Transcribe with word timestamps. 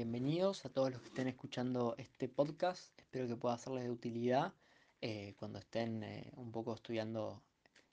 bienvenidos 0.00 0.64
a 0.64 0.70
todos 0.70 0.90
los 0.90 1.02
que 1.02 1.08
estén 1.08 1.28
escuchando 1.28 1.94
este 1.98 2.26
podcast. 2.26 2.98
Espero 2.98 3.28
que 3.28 3.36
pueda 3.36 3.58
serles 3.58 3.84
de 3.84 3.90
utilidad 3.90 4.54
eh, 5.02 5.34
cuando 5.38 5.58
estén 5.58 6.02
eh, 6.02 6.32
un 6.36 6.50
poco 6.52 6.72
estudiando 6.72 7.42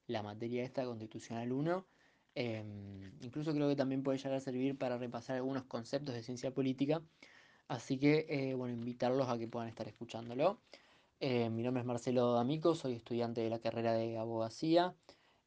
la 0.07 0.23
materia 0.23 0.63
esta, 0.63 0.85
Constitucional 0.85 1.51
1. 1.51 1.85
Em, 2.33 3.11
incluso 3.19 3.53
creo 3.53 3.67
que 3.67 3.75
también 3.75 4.03
puede 4.03 4.19
llegar 4.19 4.35
a 4.35 4.39
servir 4.39 4.77
para 4.77 4.97
repasar 4.97 5.35
algunos 5.35 5.65
conceptos 5.65 6.15
de 6.15 6.23
ciencia 6.23 6.53
política. 6.53 7.01
Así 7.67 7.99
que, 7.99 8.25
eh, 8.29 8.53
bueno, 8.53 8.73
invitarlos 8.73 9.27
a 9.27 9.37
que 9.37 9.49
puedan 9.49 9.67
estar 9.67 9.89
escuchándolo. 9.89 10.61
mi 11.19 11.61
nombre 11.61 11.81
es 11.81 11.85
Marcelo 11.85 12.31
D'Amico, 12.31 12.73
soy 12.73 12.93
estudiante 12.93 13.41
de 13.41 13.49
la 13.49 13.59
carrera 13.59 13.91
de 13.91 14.17
abogacía. 14.17 14.95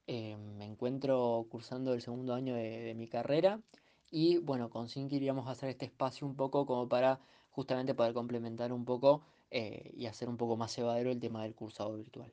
me 0.07 0.67
encuentro 0.67 1.47
cursando 1.51 1.95
el 1.95 2.03
segundo 2.03 2.35
año 2.35 2.55
de 2.55 2.93
mi 2.95 3.09
carrera 3.09 3.63
y 4.11 4.39
bueno, 4.39 4.71
con 4.71 4.89
Sin 4.89 5.09
queríamos 5.09 5.49
hacer 5.49 5.69
este 5.71 5.87
espacio 5.87 6.27
un 6.27 6.35
poco 6.35 6.67
como 6.67 6.89
para 6.89 7.21
justamente 7.51 7.95
poder 7.95 8.15
complementar 8.15 8.73
un 8.73 8.85
poco 8.85 9.23
eh, 9.51 9.93
y 9.97 10.07
hacer 10.07 10.29
un 10.29 10.37
poco 10.37 10.57
más 10.57 10.77
llevadero 10.77 11.11
el 11.11 11.21
tema 11.21 11.43
del 11.43 11.55
cursado 11.55 11.97
virtual. 11.97 12.33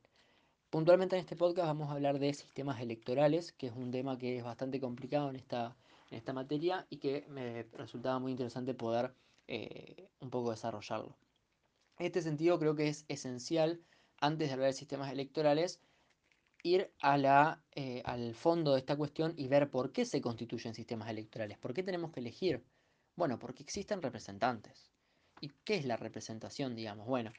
Puntualmente 0.70 1.16
en 1.16 1.22
este 1.22 1.36
podcast 1.36 1.68
vamos 1.68 1.90
a 1.90 1.94
hablar 1.94 2.20
de 2.20 2.34
sistemas 2.34 2.82
electorales, 2.82 3.54
que 3.54 3.68
es 3.68 3.74
un 3.74 3.92
tema 3.92 4.18
que 4.18 4.38
es 4.38 4.44
bastante 4.44 4.80
complicado 4.80 5.30
en 5.30 5.38
esta, 5.38 5.76
en 6.12 6.18
esta 6.18 6.34
materia 6.34 6.86
y 6.90 6.98
que 6.98 7.26
me 7.30 7.64
resultaba 7.74 8.20
muy 8.20 8.32
interesante 8.32 8.74
poder 8.74 9.14
eh, 9.48 10.10
un 10.20 10.30
poco 10.30 10.52
desarrollarlo. 10.52 11.16
En 12.00 12.06
este 12.06 12.22
sentido 12.22 12.60
creo 12.60 12.76
que 12.76 12.90
es 12.90 13.06
esencial, 13.08 13.82
antes 14.20 14.50
de 14.50 14.54
hablar 14.54 14.68
de 14.68 14.74
sistemas 14.74 15.12
electorales, 15.12 15.80
ir 16.64 16.92
eh, 17.76 18.02
al 18.06 18.36
fondo 18.36 18.74
de 18.74 18.80
esta 18.80 18.96
cuestión 18.96 19.34
y 19.38 19.48
ver 19.48 19.70
por 19.70 19.92
qué 19.92 20.06
se 20.06 20.22
constituyen 20.22 20.74
sistemas 20.74 21.10
electorales, 21.10 21.58
por 21.58 21.74
qué 21.74 21.84
tenemos 21.84 22.12
que 22.12 22.20
elegir. 22.20 22.64
Bueno, 23.16 23.40
porque 23.40 23.64
existen 23.64 24.02
representantes. 24.02 24.92
¿Y 25.42 25.50
qué 25.64 25.76
es 25.76 25.86
la 25.86 25.98
representación, 25.98 26.76
digamos? 26.76 27.08
Bueno, 27.08 27.32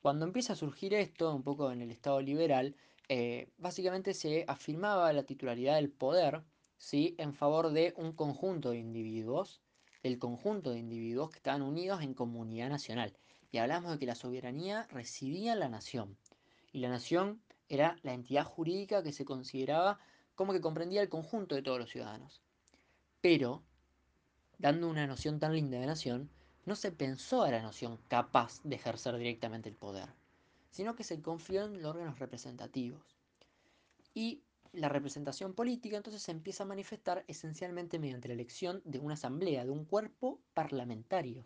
cuando 0.00 0.26
empieza 0.26 0.52
a 0.52 0.56
surgir 0.56 0.94
esto, 0.94 1.34
un 1.34 1.42
poco 1.42 1.72
en 1.72 1.80
el 1.80 1.90
Estado 1.90 2.20
liberal, 2.20 2.76
eh, 3.08 3.48
básicamente 3.58 4.14
se 4.14 4.44
afirmaba 4.48 5.12
la 5.12 5.24
titularidad 5.24 5.76
del 5.76 5.90
poder 5.90 6.42
¿sí? 6.76 7.14
en 7.18 7.34
favor 7.34 7.70
de 7.70 7.94
un 7.96 8.12
conjunto 8.12 8.70
de 8.70 8.78
individuos, 8.78 9.62
el 10.02 10.18
conjunto 10.18 10.70
de 10.70 10.78
individuos 10.78 11.30
que 11.30 11.38
estaban 11.38 11.62
unidos 11.62 12.02
en 12.02 12.14
comunidad 12.14 12.68
nacional. 12.68 13.16
Y 13.50 13.58
hablamos 13.58 13.92
de 13.92 13.98
que 13.98 14.06
la 14.06 14.14
soberanía 14.14 14.86
residía 14.90 15.52
en 15.52 15.60
la 15.60 15.68
nación. 15.68 16.18
Y 16.72 16.80
la 16.80 16.88
nación 16.88 17.40
era 17.68 17.96
la 18.02 18.14
entidad 18.14 18.44
jurídica 18.44 19.02
que 19.02 19.12
se 19.12 19.24
consideraba 19.24 19.98
como 20.34 20.52
que 20.52 20.60
comprendía 20.60 21.02
el 21.02 21.08
conjunto 21.08 21.54
de 21.54 21.62
todos 21.62 21.78
los 21.78 21.90
ciudadanos. 21.90 22.42
Pero, 23.20 23.62
dando 24.58 24.88
una 24.88 25.06
noción 25.06 25.38
tan 25.38 25.54
linda 25.54 25.78
de 25.78 25.86
nación, 25.86 26.30
no 26.66 26.76
se 26.76 26.92
pensó 26.92 27.42
a 27.42 27.50
la 27.50 27.62
noción 27.62 27.98
capaz 28.08 28.60
de 28.64 28.76
ejercer 28.76 29.16
directamente 29.16 29.68
el 29.68 29.76
poder, 29.76 30.08
sino 30.70 30.94
que 30.94 31.04
se 31.04 31.20
confió 31.20 31.64
en 31.64 31.82
los 31.82 31.94
órganos 31.94 32.18
representativos. 32.18 33.16
Y 34.14 34.42
la 34.72 34.88
representación 34.88 35.54
política 35.54 35.96
entonces 35.96 36.22
se 36.22 36.32
empieza 36.32 36.64
a 36.64 36.66
manifestar 36.66 37.24
esencialmente 37.28 37.98
mediante 37.98 38.28
la 38.28 38.34
elección 38.34 38.82
de 38.84 38.98
una 38.98 39.14
asamblea, 39.14 39.64
de 39.64 39.70
un 39.70 39.84
cuerpo 39.84 40.40
parlamentario. 40.52 41.44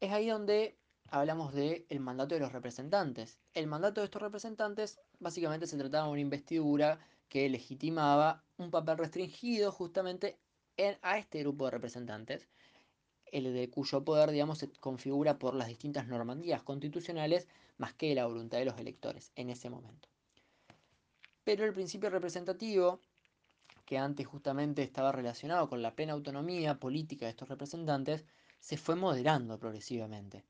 Es 0.00 0.12
ahí 0.12 0.28
donde 0.28 0.76
hablamos 1.10 1.54
del 1.54 1.86
el 1.88 2.00
mandato 2.00 2.34
de 2.34 2.40
los 2.40 2.52
representantes. 2.52 3.38
El 3.54 3.66
mandato 3.66 4.00
de 4.00 4.06
estos 4.06 4.22
representantes 4.22 4.98
básicamente 5.18 5.66
se 5.66 5.76
trataba 5.76 6.06
de 6.06 6.12
una 6.12 6.20
investidura 6.20 6.98
que 7.28 7.48
legitimaba 7.48 8.44
un 8.56 8.70
papel 8.70 8.98
restringido 8.98 9.72
justamente 9.72 10.38
en, 10.76 10.96
a 11.02 11.18
este 11.18 11.40
grupo 11.40 11.64
de 11.64 11.72
representantes, 11.72 12.48
el 13.32 13.52
de 13.52 13.70
cuyo 13.70 14.04
poder, 14.04 14.30
digamos, 14.30 14.58
se 14.58 14.70
configura 14.70 15.38
por 15.38 15.54
las 15.54 15.68
distintas 15.68 16.06
normativas 16.06 16.62
constitucionales 16.62 17.48
más 17.78 17.94
que 17.94 18.14
la 18.14 18.26
voluntad 18.26 18.58
de 18.58 18.66
los 18.66 18.78
electores 18.78 19.32
en 19.34 19.50
ese 19.50 19.70
momento. 19.70 20.08
Pero 21.44 21.64
el 21.64 21.72
principio 21.72 22.10
representativo, 22.10 23.00
que 23.84 23.98
antes 23.98 24.26
justamente 24.26 24.82
estaba 24.82 25.12
relacionado 25.12 25.68
con 25.68 25.82
la 25.82 25.94
plena 25.94 26.12
autonomía 26.12 26.78
política 26.78 27.26
de 27.26 27.30
estos 27.30 27.48
representantes, 27.48 28.24
se 28.60 28.76
fue 28.76 28.96
moderando 28.96 29.58
progresivamente 29.58 30.44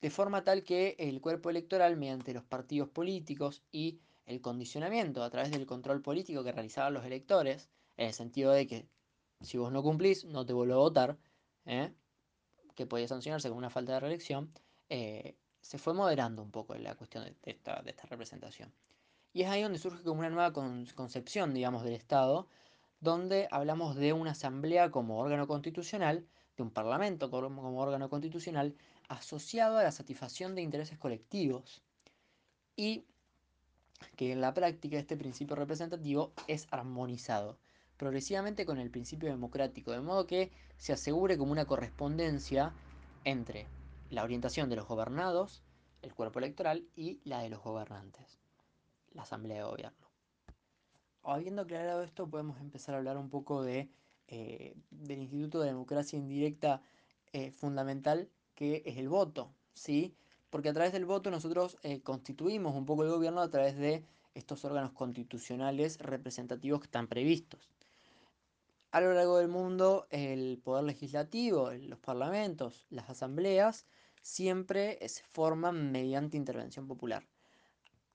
de 0.00 0.10
forma 0.10 0.44
tal 0.44 0.64
que 0.64 0.96
el 0.98 1.20
cuerpo 1.20 1.50
electoral, 1.50 1.96
mediante 1.96 2.32
los 2.32 2.44
partidos 2.44 2.88
políticos 2.88 3.62
y 3.70 4.00
el 4.26 4.40
condicionamiento 4.40 5.22
a 5.22 5.30
través 5.30 5.50
del 5.50 5.66
control 5.66 6.02
político 6.02 6.44
que 6.44 6.52
realizaban 6.52 6.94
los 6.94 7.04
electores, 7.04 7.68
en 7.96 8.06
el 8.08 8.14
sentido 8.14 8.52
de 8.52 8.66
que 8.66 8.86
si 9.40 9.58
vos 9.58 9.72
no 9.72 9.82
cumplís, 9.82 10.24
no 10.24 10.46
te 10.46 10.52
vuelvo 10.52 10.74
a 10.74 10.78
votar, 10.78 11.16
¿eh? 11.66 11.92
que 12.74 12.86
podía 12.86 13.08
sancionarse 13.08 13.48
con 13.48 13.58
una 13.58 13.70
falta 13.70 13.94
de 13.94 14.00
reelección, 14.00 14.52
eh, 14.88 15.34
se 15.60 15.78
fue 15.78 15.94
moderando 15.94 16.42
un 16.42 16.50
poco 16.50 16.74
la 16.74 16.94
cuestión 16.94 17.24
de 17.24 17.34
esta, 17.44 17.82
representación. 18.08 18.72
Y 19.32 19.42
es 19.42 19.48
ahí 19.48 19.62
donde 19.62 19.78
surge 19.78 20.02
como 20.02 20.20
una 20.20 20.30
nueva 20.30 20.52
concepción, 20.52 21.54
digamos, 21.54 21.84
del 21.84 21.94
Estado, 21.94 22.48
donde 23.00 23.48
hablamos 23.50 23.96
de 23.96 24.12
una 24.12 24.32
asamblea 24.32 24.90
como 24.90 25.18
órgano 25.18 25.46
constitucional, 25.46 26.26
de 26.56 26.62
un 26.62 26.70
parlamento 26.70 27.30
como 27.30 27.80
órgano 27.80 28.08
constitucional, 28.08 28.74
asociado 29.10 29.76
a 29.76 29.82
la 29.82 29.90
satisfacción 29.90 30.54
de 30.54 30.62
intereses 30.62 30.96
colectivos 30.96 31.82
y 32.76 33.04
que 34.16 34.32
en 34.32 34.40
la 34.40 34.54
práctica 34.54 34.98
este 34.98 35.16
principio 35.16 35.56
representativo 35.56 36.32
es 36.46 36.68
armonizado 36.70 37.58
progresivamente 37.96 38.64
con 38.64 38.78
el 38.78 38.90
principio 38.90 39.28
democrático, 39.28 39.90
de 39.90 40.00
modo 40.00 40.26
que 40.26 40.52
se 40.78 40.92
asegure 40.92 41.36
como 41.36 41.52
una 41.52 41.66
correspondencia 41.66 42.72
entre 43.24 43.66
la 44.10 44.22
orientación 44.22 44.70
de 44.70 44.76
los 44.76 44.86
gobernados, 44.86 45.62
el 46.02 46.14
cuerpo 46.14 46.38
electoral 46.38 46.86
y 46.94 47.20
la 47.24 47.42
de 47.42 47.50
los 47.50 47.62
gobernantes, 47.62 48.38
la 49.10 49.22
asamblea 49.22 49.58
de 49.58 49.64
gobierno. 49.64 50.08
Habiendo 51.24 51.62
aclarado 51.62 52.02
esto, 52.04 52.30
podemos 52.30 52.60
empezar 52.60 52.94
a 52.94 52.98
hablar 52.98 53.18
un 53.18 53.28
poco 53.28 53.62
de, 53.62 53.90
eh, 54.28 54.74
del 54.90 55.20
Instituto 55.20 55.60
de 55.60 55.66
Democracia 55.66 56.16
Indirecta 56.18 56.80
eh, 57.32 57.50
fundamental 57.50 58.30
que 58.60 58.82
es 58.84 58.98
el 58.98 59.08
voto, 59.08 59.54
¿sí? 59.72 60.14
Porque 60.50 60.68
a 60.68 60.74
través 60.74 60.92
del 60.92 61.06
voto 61.06 61.30
nosotros 61.30 61.78
eh, 61.82 62.02
constituimos 62.02 62.76
un 62.76 62.84
poco 62.84 63.04
el 63.04 63.10
gobierno 63.10 63.40
a 63.40 63.48
través 63.48 63.78
de 63.78 64.04
estos 64.34 64.66
órganos 64.66 64.92
constitucionales 64.92 65.96
representativos 65.98 66.80
que 66.80 66.84
están 66.84 67.08
previstos. 67.08 67.70
A 68.90 69.00
lo 69.00 69.14
largo 69.14 69.38
del 69.38 69.48
mundo, 69.48 70.06
el 70.10 70.60
poder 70.62 70.84
legislativo, 70.84 71.70
los 71.70 71.98
parlamentos, 72.00 72.84
las 72.90 73.08
asambleas, 73.08 73.86
siempre 74.20 74.98
se 75.08 75.22
forman 75.32 75.90
mediante 75.90 76.36
intervención 76.36 76.86
popular. 76.86 77.26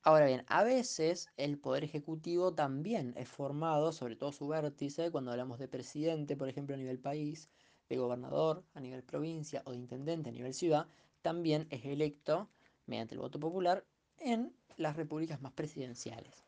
Ahora 0.03 0.27
bien, 0.27 0.45
a 0.45 0.63
veces 0.63 1.29
el 1.37 1.57
poder 1.57 1.83
ejecutivo 1.83 2.53
también 2.53 3.15
es 3.17 3.29
formado, 3.29 3.91
sobre 3.91 4.15
todo 4.15 4.31
su 4.31 4.47
vértice, 4.47 5.09
cuando 5.09 5.31
hablamos 5.31 5.57
de 5.57 5.67
presidente, 5.67 6.37
por 6.37 6.49
ejemplo, 6.49 6.75
a 6.75 6.77
nivel 6.77 6.99
país, 6.99 7.49
de 7.89 7.97
gobernador 7.97 8.63
a 8.73 8.79
nivel 8.79 9.03
provincia 9.03 9.61
o 9.65 9.71
de 9.71 9.77
intendente 9.77 10.29
a 10.29 10.33
nivel 10.33 10.53
ciudad, 10.53 10.87
también 11.21 11.67
es 11.69 11.85
electo 11.85 12.49
mediante 12.85 13.15
el 13.15 13.21
voto 13.21 13.39
popular 13.39 13.85
en 14.19 14.53
las 14.77 14.95
repúblicas 14.95 15.41
más 15.41 15.53
presidenciales. 15.53 16.43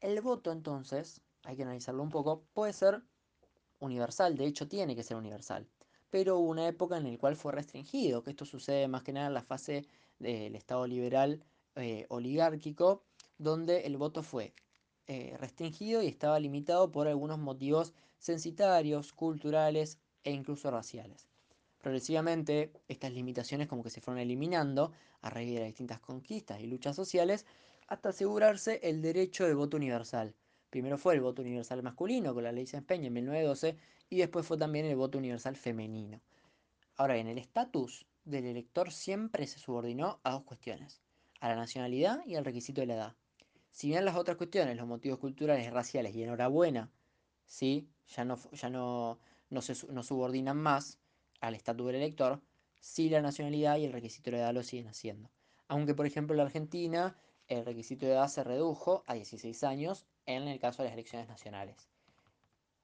El 0.00 0.20
voto 0.20 0.52
entonces, 0.52 1.20
hay 1.44 1.56
que 1.56 1.62
analizarlo 1.62 2.02
un 2.02 2.10
poco, 2.10 2.44
puede 2.54 2.72
ser 2.72 3.02
universal, 3.80 4.36
de 4.36 4.46
hecho 4.46 4.68
tiene 4.68 4.96
que 4.96 5.02
ser 5.02 5.16
universal, 5.16 5.66
pero 6.10 6.38
hubo 6.38 6.50
una 6.50 6.66
época 6.66 6.96
en 6.96 7.10
la 7.10 7.18
cual 7.18 7.36
fue 7.36 7.52
restringido, 7.52 8.22
que 8.22 8.30
esto 8.30 8.44
sucede 8.44 8.88
más 8.88 9.02
que 9.02 9.12
nada 9.12 9.28
en 9.28 9.34
la 9.34 9.42
fase 9.42 9.86
del 10.18 10.54
Estado 10.56 10.86
liberal 10.86 11.42
eh, 11.76 12.06
oligárquico, 12.08 13.02
donde 13.38 13.86
el 13.86 13.96
voto 13.96 14.22
fue 14.22 14.54
eh, 15.06 15.36
restringido 15.38 16.02
y 16.02 16.08
estaba 16.08 16.38
limitado 16.38 16.90
por 16.90 17.08
algunos 17.08 17.38
motivos 17.38 17.94
censitarios, 18.18 19.12
culturales 19.12 19.98
e 20.24 20.32
incluso 20.32 20.70
raciales. 20.70 21.28
Progresivamente, 21.80 22.72
estas 22.88 23.12
limitaciones 23.12 23.66
como 23.66 23.82
que 23.82 23.90
se 23.90 24.00
fueron 24.00 24.20
eliminando 24.20 24.92
a 25.22 25.30
raíz 25.30 25.54
de 25.54 25.60
las 25.60 25.68
distintas 25.68 26.00
conquistas 26.00 26.60
y 26.60 26.66
luchas 26.66 26.94
sociales 26.94 27.46
hasta 27.88 28.10
asegurarse 28.10 28.80
el 28.82 29.00
derecho 29.00 29.46
de 29.46 29.54
voto 29.54 29.76
universal. 29.76 30.34
Primero 30.68 30.98
fue 30.98 31.14
el 31.14 31.20
voto 31.20 31.42
universal 31.42 31.82
masculino 31.82 32.32
con 32.34 32.44
la 32.44 32.52
ley 32.52 32.66
Peña 32.86 33.08
en 33.08 33.12
1912 33.14 33.76
y 34.08 34.18
después 34.18 34.46
fue 34.46 34.58
también 34.58 34.86
el 34.86 34.96
voto 34.96 35.18
universal 35.18 35.56
femenino. 35.56 36.20
Ahora 36.96 37.14
bien, 37.14 37.26
el 37.28 37.38
estatus 37.38 38.06
del 38.24 38.44
elector 38.44 38.92
siempre 38.92 39.46
se 39.46 39.58
subordinó 39.58 40.20
a 40.22 40.32
dos 40.32 40.44
cuestiones, 40.44 41.00
a 41.40 41.48
la 41.48 41.56
nacionalidad 41.56 42.24
y 42.26 42.36
al 42.36 42.44
requisito 42.44 42.80
de 42.82 42.88
la 42.88 42.94
edad. 42.94 43.16
Si 43.72 43.88
bien 43.88 44.04
las 44.04 44.16
otras 44.16 44.36
cuestiones, 44.36 44.76
los 44.76 44.86
motivos 44.86 45.18
culturales 45.18 45.72
raciales, 45.72 46.14
y 46.14 46.22
enhorabuena, 46.22 46.90
¿sí? 47.46 47.88
ya, 48.08 48.24
no, 48.24 48.38
ya 48.52 48.68
no, 48.68 49.18
no 49.50 49.62
se 49.62 49.74
no 49.92 50.02
subordinan 50.02 50.56
más 50.56 50.98
al 51.40 51.54
estatus 51.54 51.86
del 51.86 51.96
elector, 51.96 52.40
si 52.80 53.10
la 53.10 53.20
nacionalidad 53.20 53.76
y 53.76 53.84
el 53.84 53.92
requisito 53.92 54.30
de 54.30 54.38
edad 54.38 54.54
lo 54.54 54.62
siguen 54.62 54.88
haciendo. 54.88 55.30
Aunque, 55.68 55.94
por 55.94 56.06
ejemplo, 56.06 56.34
en 56.34 56.38
la 56.38 56.44
Argentina 56.44 57.16
el 57.50 57.64
requisito 57.64 58.06
de 58.06 58.12
edad 58.12 58.28
se 58.28 58.44
redujo 58.44 59.02
a 59.06 59.14
16 59.14 59.64
años 59.64 60.06
en 60.24 60.46
el 60.46 60.60
caso 60.60 60.82
de 60.82 60.88
las 60.88 60.94
elecciones 60.94 61.28
nacionales. 61.28 61.88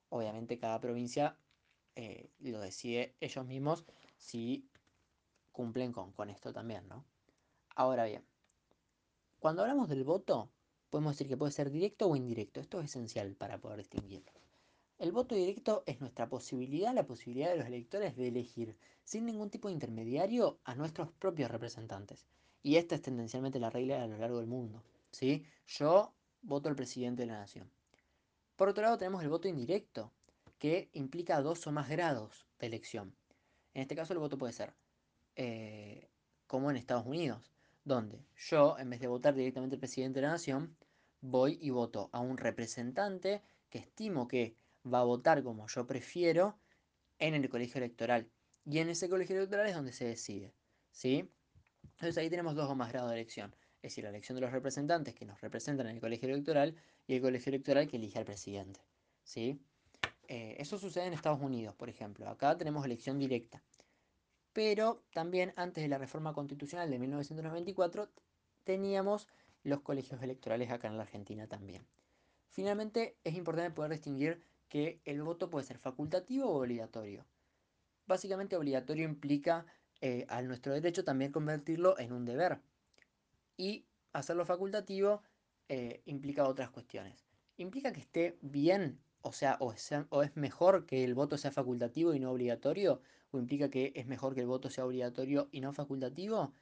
Obviamente 0.08 0.58
cada 0.58 0.80
provincia 0.80 1.38
eh, 1.94 2.30
lo 2.40 2.60
decide 2.60 3.14
ellos 3.20 3.46
mismos 3.46 3.84
si 4.16 4.68
cumplen 5.52 5.92
con, 5.92 6.12
con 6.12 6.30
esto 6.30 6.52
también, 6.52 6.86
¿no? 6.88 7.04
Ahora 7.76 8.04
bien, 8.06 8.24
cuando 9.38 9.62
hablamos 9.62 9.88
del 9.88 10.02
voto, 10.02 10.50
podemos 10.90 11.12
decir 11.12 11.28
que 11.28 11.36
puede 11.36 11.52
ser 11.52 11.70
directo 11.70 12.08
o 12.08 12.16
indirecto. 12.16 12.60
Esto 12.60 12.80
es 12.80 12.86
esencial 12.86 13.36
para 13.36 13.58
poder 13.58 13.78
distinguirlo. 13.78 14.32
El 14.98 15.12
voto 15.12 15.34
directo 15.34 15.82
es 15.84 16.00
nuestra 16.00 16.26
posibilidad, 16.26 16.94
la 16.94 17.06
posibilidad 17.06 17.50
de 17.50 17.58
los 17.58 17.66
electores 17.66 18.16
de 18.16 18.28
elegir 18.28 18.78
sin 19.04 19.26
ningún 19.26 19.50
tipo 19.50 19.68
de 19.68 19.74
intermediario 19.74 20.58
a 20.64 20.74
nuestros 20.74 21.12
propios 21.12 21.50
representantes. 21.50 22.26
Y 22.62 22.76
esta 22.76 22.94
es 22.94 23.02
tendencialmente 23.02 23.60
la 23.60 23.68
regla 23.68 24.02
a 24.02 24.06
lo 24.06 24.16
largo 24.16 24.38
del 24.38 24.46
mundo. 24.46 24.82
¿sí? 25.10 25.44
Yo 25.66 26.14
voto 26.40 26.70
al 26.70 26.76
presidente 26.76 27.22
de 27.22 27.26
la 27.26 27.40
nación. 27.40 27.70
Por 28.56 28.70
otro 28.70 28.84
lado 28.84 28.96
tenemos 28.96 29.22
el 29.22 29.28
voto 29.28 29.48
indirecto, 29.48 30.12
que 30.58 30.88
implica 30.94 31.42
dos 31.42 31.66
o 31.66 31.72
más 31.72 31.90
grados 31.90 32.46
de 32.58 32.66
elección. 32.68 33.14
En 33.74 33.82
este 33.82 33.96
caso 33.96 34.14
el 34.14 34.18
voto 34.18 34.38
puede 34.38 34.54
ser 34.54 34.74
eh, 35.34 36.08
como 36.46 36.70
en 36.70 36.76
Estados 36.78 37.04
Unidos, 37.04 37.52
donde 37.84 38.24
yo, 38.34 38.78
en 38.78 38.88
vez 38.88 39.00
de 39.00 39.08
votar 39.08 39.34
directamente 39.34 39.76
al 39.76 39.80
presidente 39.80 40.20
de 40.20 40.26
la 40.26 40.32
nación, 40.32 40.74
voy 41.20 41.58
y 41.60 41.68
voto 41.68 42.08
a 42.12 42.20
un 42.20 42.38
representante 42.38 43.42
que 43.68 43.78
estimo 43.78 44.26
que 44.26 44.56
va 44.92 45.00
a 45.00 45.04
votar 45.04 45.42
como 45.42 45.66
yo 45.68 45.86
prefiero 45.86 46.58
en 47.18 47.34
el 47.34 47.48
colegio 47.48 47.78
electoral. 47.78 48.30
Y 48.64 48.78
en 48.78 48.88
ese 48.88 49.08
colegio 49.08 49.36
electoral 49.36 49.66
es 49.66 49.74
donde 49.74 49.92
se 49.92 50.06
decide. 50.06 50.54
¿sí? 50.90 51.30
Entonces 51.82 52.18
ahí 52.18 52.30
tenemos 52.30 52.54
dos 52.54 52.70
o 52.70 52.74
más 52.74 52.92
grados 52.92 53.10
de 53.10 53.16
elección. 53.16 53.54
Es 53.82 53.92
decir, 53.92 54.04
la 54.04 54.10
elección 54.10 54.36
de 54.36 54.42
los 54.42 54.52
representantes 54.52 55.14
que 55.14 55.24
nos 55.24 55.40
representan 55.40 55.86
en 55.86 55.96
el 55.96 56.00
colegio 56.00 56.28
electoral 56.28 56.74
y 57.06 57.14
el 57.14 57.22
colegio 57.22 57.50
electoral 57.50 57.86
que 57.88 57.96
elige 57.96 58.18
al 58.18 58.24
presidente. 58.24 58.80
¿sí? 59.22 59.60
Eh, 60.28 60.56
eso 60.58 60.78
sucede 60.78 61.06
en 61.06 61.12
Estados 61.12 61.40
Unidos, 61.40 61.74
por 61.74 61.88
ejemplo. 61.88 62.28
Acá 62.28 62.56
tenemos 62.56 62.84
elección 62.84 63.18
directa. 63.18 63.62
Pero 64.52 65.02
también 65.12 65.52
antes 65.56 65.82
de 65.82 65.88
la 65.88 65.98
reforma 65.98 66.32
constitucional 66.32 66.90
de 66.90 66.98
1994 66.98 68.08
teníamos 68.64 69.28
los 69.62 69.80
colegios 69.80 70.22
electorales 70.22 70.70
acá 70.70 70.88
en 70.88 70.96
la 70.96 71.02
Argentina 71.02 71.46
también. 71.46 71.86
Finalmente 72.48 73.16
es 73.22 73.34
importante 73.34 73.70
poder 73.70 73.92
distinguir 73.92 74.42
que 74.68 75.00
el 75.04 75.22
voto 75.22 75.50
puede 75.50 75.66
ser 75.66 75.78
facultativo 75.78 76.48
o 76.48 76.60
obligatorio. 76.60 77.26
Básicamente 78.06 78.56
obligatorio 78.56 79.04
implica 79.04 79.66
eh, 80.00 80.26
a 80.28 80.42
nuestro 80.42 80.72
derecho 80.72 81.04
también 81.04 81.32
convertirlo 81.32 81.98
en 81.98 82.12
un 82.12 82.24
deber. 82.24 82.60
Y 83.56 83.86
hacerlo 84.12 84.44
facultativo 84.44 85.22
eh, 85.68 86.02
implica 86.04 86.48
otras 86.48 86.70
cuestiones. 86.70 87.24
Implica 87.56 87.92
que 87.92 88.00
esté 88.00 88.38
bien, 88.42 89.00
o 89.22 89.32
sea, 89.32 89.56
o 89.60 89.74
o 90.10 90.22
es 90.22 90.36
mejor 90.36 90.86
que 90.86 91.04
el 91.04 91.14
voto 91.14 91.38
sea 91.38 91.50
facultativo 91.50 92.14
y 92.14 92.20
no 92.20 92.30
obligatorio, 92.30 93.00
o 93.30 93.38
implica 93.38 93.70
que 93.70 93.92
es 93.96 94.06
mejor 94.06 94.34
que 94.34 94.42
el 94.42 94.46
voto 94.46 94.70
sea 94.70 94.84
obligatorio 94.86 95.48
y 95.52 95.60
no 95.60 95.72
facultativo. 95.72 96.52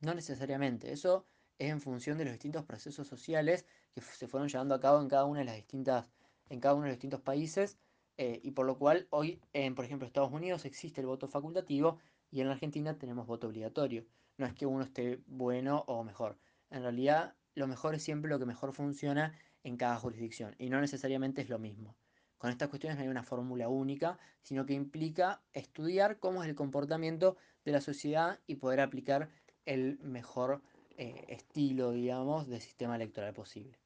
No 0.00 0.14
necesariamente. 0.14 0.92
Eso 0.92 1.26
es 1.58 1.70
en 1.70 1.80
función 1.80 2.18
de 2.18 2.24
los 2.24 2.32
distintos 2.32 2.64
procesos 2.64 3.06
sociales 3.06 3.66
que 3.94 4.00
se 4.00 4.26
fueron 4.26 4.48
llevando 4.48 4.74
a 4.74 4.80
cabo 4.80 5.00
en 5.00 5.08
cada 5.08 5.24
una 5.26 5.40
de 5.40 5.46
las 5.46 5.56
distintas 5.56 6.10
en 6.52 6.60
cada 6.60 6.74
uno 6.74 6.84
de 6.84 6.90
los 6.90 6.96
distintos 6.96 7.22
países 7.22 7.78
eh, 8.18 8.38
y 8.42 8.50
por 8.50 8.66
lo 8.66 8.76
cual 8.76 9.06
hoy, 9.08 9.40
en, 9.54 9.74
por 9.74 9.86
ejemplo, 9.86 10.06
Estados 10.06 10.30
Unidos 10.30 10.66
existe 10.66 11.00
el 11.00 11.06
voto 11.06 11.26
facultativo 11.26 11.98
y 12.30 12.42
en 12.42 12.48
la 12.48 12.52
Argentina 12.52 12.98
tenemos 12.98 13.26
voto 13.26 13.46
obligatorio. 13.46 14.04
No 14.36 14.44
es 14.44 14.52
que 14.52 14.66
uno 14.66 14.84
esté 14.84 15.22
bueno 15.26 15.82
o 15.86 16.04
mejor. 16.04 16.38
En 16.68 16.82
realidad, 16.82 17.34
lo 17.54 17.66
mejor 17.66 17.94
es 17.94 18.02
siempre 18.02 18.30
lo 18.30 18.38
que 18.38 18.44
mejor 18.44 18.74
funciona 18.74 19.32
en 19.64 19.78
cada 19.78 19.96
jurisdicción 19.96 20.54
y 20.58 20.68
no 20.68 20.78
necesariamente 20.78 21.40
es 21.40 21.48
lo 21.48 21.58
mismo. 21.58 21.96
Con 22.36 22.50
estas 22.50 22.68
cuestiones 22.68 22.98
no 22.98 23.04
hay 23.04 23.08
una 23.08 23.22
fórmula 23.22 23.68
única, 23.68 24.18
sino 24.42 24.66
que 24.66 24.74
implica 24.74 25.40
estudiar 25.54 26.18
cómo 26.18 26.42
es 26.42 26.50
el 26.50 26.54
comportamiento 26.54 27.38
de 27.64 27.72
la 27.72 27.80
sociedad 27.80 28.40
y 28.46 28.56
poder 28.56 28.80
aplicar 28.80 29.30
el 29.64 29.98
mejor 30.00 30.60
eh, 30.98 31.24
estilo, 31.28 31.92
digamos, 31.92 32.46
de 32.46 32.60
sistema 32.60 32.96
electoral 32.96 33.32
posible. 33.32 33.81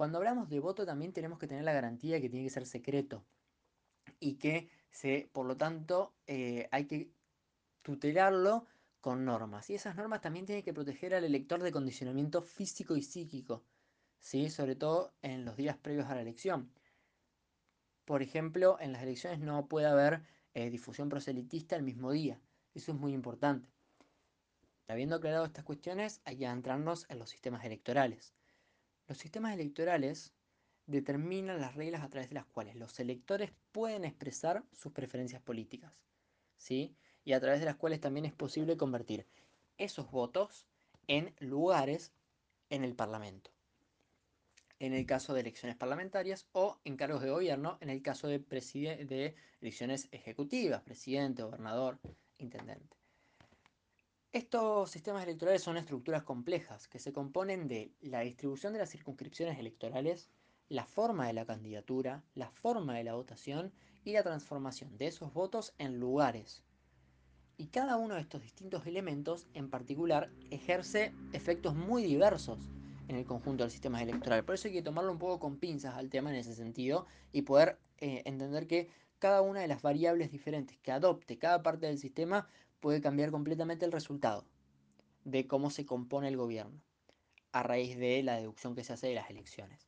Cuando 0.00 0.16
hablamos 0.16 0.48
de 0.48 0.60
voto 0.60 0.86
también 0.86 1.12
tenemos 1.12 1.38
que 1.38 1.46
tener 1.46 1.62
la 1.62 1.74
garantía 1.74 2.14
de 2.14 2.22
que 2.22 2.30
tiene 2.30 2.46
que 2.46 2.50
ser 2.50 2.64
secreto 2.64 3.22
y 4.18 4.36
que 4.36 4.70
se, 4.90 5.28
por 5.30 5.44
lo 5.44 5.58
tanto 5.58 6.14
eh, 6.26 6.70
hay 6.72 6.86
que 6.86 7.10
tutelarlo 7.82 8.64
con 9.02 9.26
normas. 9.26 9.68
Y 9.68 9.74
esas 9.74 9.96
normas 9.96 10.22
también 10.22 10.46
tienen 10.46 10.64
que 10.64 10.72
proteger 10.72 11.12
al 11.14 11.24
elector 11.24 11.62
de 11.62 11.70
condicionamiento 11.70 12.40
físico 12.40 12.96
y 12.96 13.02
psíquico, 13.02 13.62
¿sí? 14.20 14.48
sobre 14.48 14.74
todo 14.74 15.12
en 15.20 15.44
los 15.44 15.58
días 15.58 15.76
previos 15.76 16.06
a 16.06 16.14
la 16.14 16.22
elección. 16.22 16.72
Por 18.06 18.22
ejemplo, 18.22 18.78
en 18.80 18.94
las 18.94 19.02
elecciones 19.02 19.38
no 19.40 19.68
puede 19.68 19.86
haber 19.86 20.22
eh, 20.54 20.70
difusión 20.70 21.10
proselitista 21.10 21.76
el 21.76 21.82
mismo 21.82 22.10
día. 22.10 22.40
Eso 22.72 22.92
es 22.92 22.98
muy 22.98 23.12
importante. 23.12 23.68
Habiendo 24.88 25.16
aclarado 25.16 25.44
estas 25.44 25.66
cuestiones, 25.66 26.22
hay 26.24 26.38
que 26.38 26.46
adentrarnos 26.46 27.04
en 27.10 27.18
los 27.18 27.28
sistemas 27.28 27.66
electorales. 27.66 28.32
Los 29.10 29.18
sistemas 29.18 29.54
electorales 29.54 30.32
determinan 30.86 31.60
las 31.60 31.74
reglas 31.74 32.04
a 32.04 32.08
través 32.10 32.28
de 32.28 32.36
las 32.36 32.46
cuales 32.46 32.76
los 32.76 33.00
electores 33.00 33.50
pueden 33.72 34.04
expresar 34.04 34.62
sus 34.72 34.92
preferencias 34.92 35.42
políticas, 35.42 35.92
¿sí? 36.56 36.94
Y 37.24 37.32
a 37.32 37.40
través 37.40 37.58
de 37.58 37.66
las 37.66 37.74
cuales 37.74 38.00
también 38.00 38.24
es 38.24 38.32
posible 38.32 38.76
convertir 38.76 39.26
esos 39.78 40.12
votos 40.12 40.64
en 41.08 41.34
lugares 41.40 42.12
en 42.68 42.84
el 42.84 42.94
Parlamento. 42.94 43.50
En 44.78 44.92
el 44.92 45.04
caso 45.06 45.34
de 45.34 45.40
elecciones 45.40 45.76
parlamentarias 45.76 46.46
o 46.52 46.78
en 46.84 46.96
cargos 46.96 47.20
de 47.20 47.30
gobierno, 47.30 47.78
en 47.80 47.90
el 47.90 48.02
caso 48.02 48.28
de, 48.28 48.38
de 48.38 49.34
elecciones 49.60 50.06
ejecutivas, 50.12 50.82
presidente, 50.82 51.42
gobernador, 51.42 51.98
intendente. 52.38 52.99
Estos 54.32 54.92
sistemas 54.92 55.24
electorales 55.24 55.60
son 55.60 55.76
estructuras 55.76 56.22
complejas 56.22 56.86
que 56.86 57.00
se 57.00 57.12
componen 57.12 57.66
de 57.66 57.90
la 58.00 58.20
distribución 58.20 58.72
de 58.72 58.78
las 58.78 58.90
circunscripciones 58.90 59.58
electorales, 59.58 60.30
la 60.68 60.86
forma 60.86 61.26
de 61.26 61.32
la 61.32 61.44
candidatura, 61.44 62.22
la 62.36 62.48
forma 62.48 62.94
de 62.94 63.02
la 63.02 63.14
votación 63.14 63.72
y 64.04 64.12
la 64.12 64.22
transformación 64.22 64.96
de 64.98 65.08
esos 65.08 65.34
votos 65.34 65.74
en 65.78 65.98
lugares. 65.98 66.62
Y 67.56 67.66
cada 67.66 67.96
uno 67.96 68.14
de 68.14 68.20
estos 68.20 68.40
distintos 68.40 68.86
elementos 68.86 69.48
en 69.52 69.68
particular 69.68 70.30
ejerce 70.52 71.12
efectos 71.32 71.74
muy 71.74 72.04
diversos 72.04 72.60
en 73.08 73.16
el 73.16 73.24
conjunto 73.24 73.64
del 73.64 73.72
sistema 73.72 74.00
electoral. 74.00 74.44
Por 74.44 74.54
eso 74.54 74.68
hay 74.68 74.74
que 74.74 74.82
tomarlo 74.82 75.10
un 75.10 75.18
poco 75.18 75.40
con 75.40 75.56
pinzas 75.56 75.96
al 75.96 76.08
tema 76.08 76.30
en 76.30 76.36
ese 76.36 76.54
sentido 76.54 77.04
y 77.32 77.42
poder 77.42 77.80
eh, 77.98 78.22
entender 78.26 78.68
que 78.68 78.90
cada 79.20 79.42
una 79.42 79.60
de 79.60 79.68
las 79.68 79.82
variables 79.82 80.32
diferentes 80.32 80.78
que 80.78 80.90
adopte 80.90 81.38
cada 81.38 81.62
parte 81.62 81.86
del 81.86 81.98
sistema 81.98 82.48
puede 82.80 83.00
cambiar 83.00 83.30
completamente 83.30 83.84
el 83.84 83.92
resultado 83.92 84.44
de 85.24 85.46
cómo 85.46 85.70
se 85.70 85.86
compone 85.86 86.26
el 86.26 86.38
gobierno 86.38 86.80
a 87.52 87.62
raíz 87.62 87.98
de 87.98 88.22
la 88.22 88.36
deducción 88.36 88.74
que 88.74 88.82
se 88.82 88.94
hace 88.94 89.08
de 89.08 89.14
las 89.14 89.30
elecciones. 89.30 89.86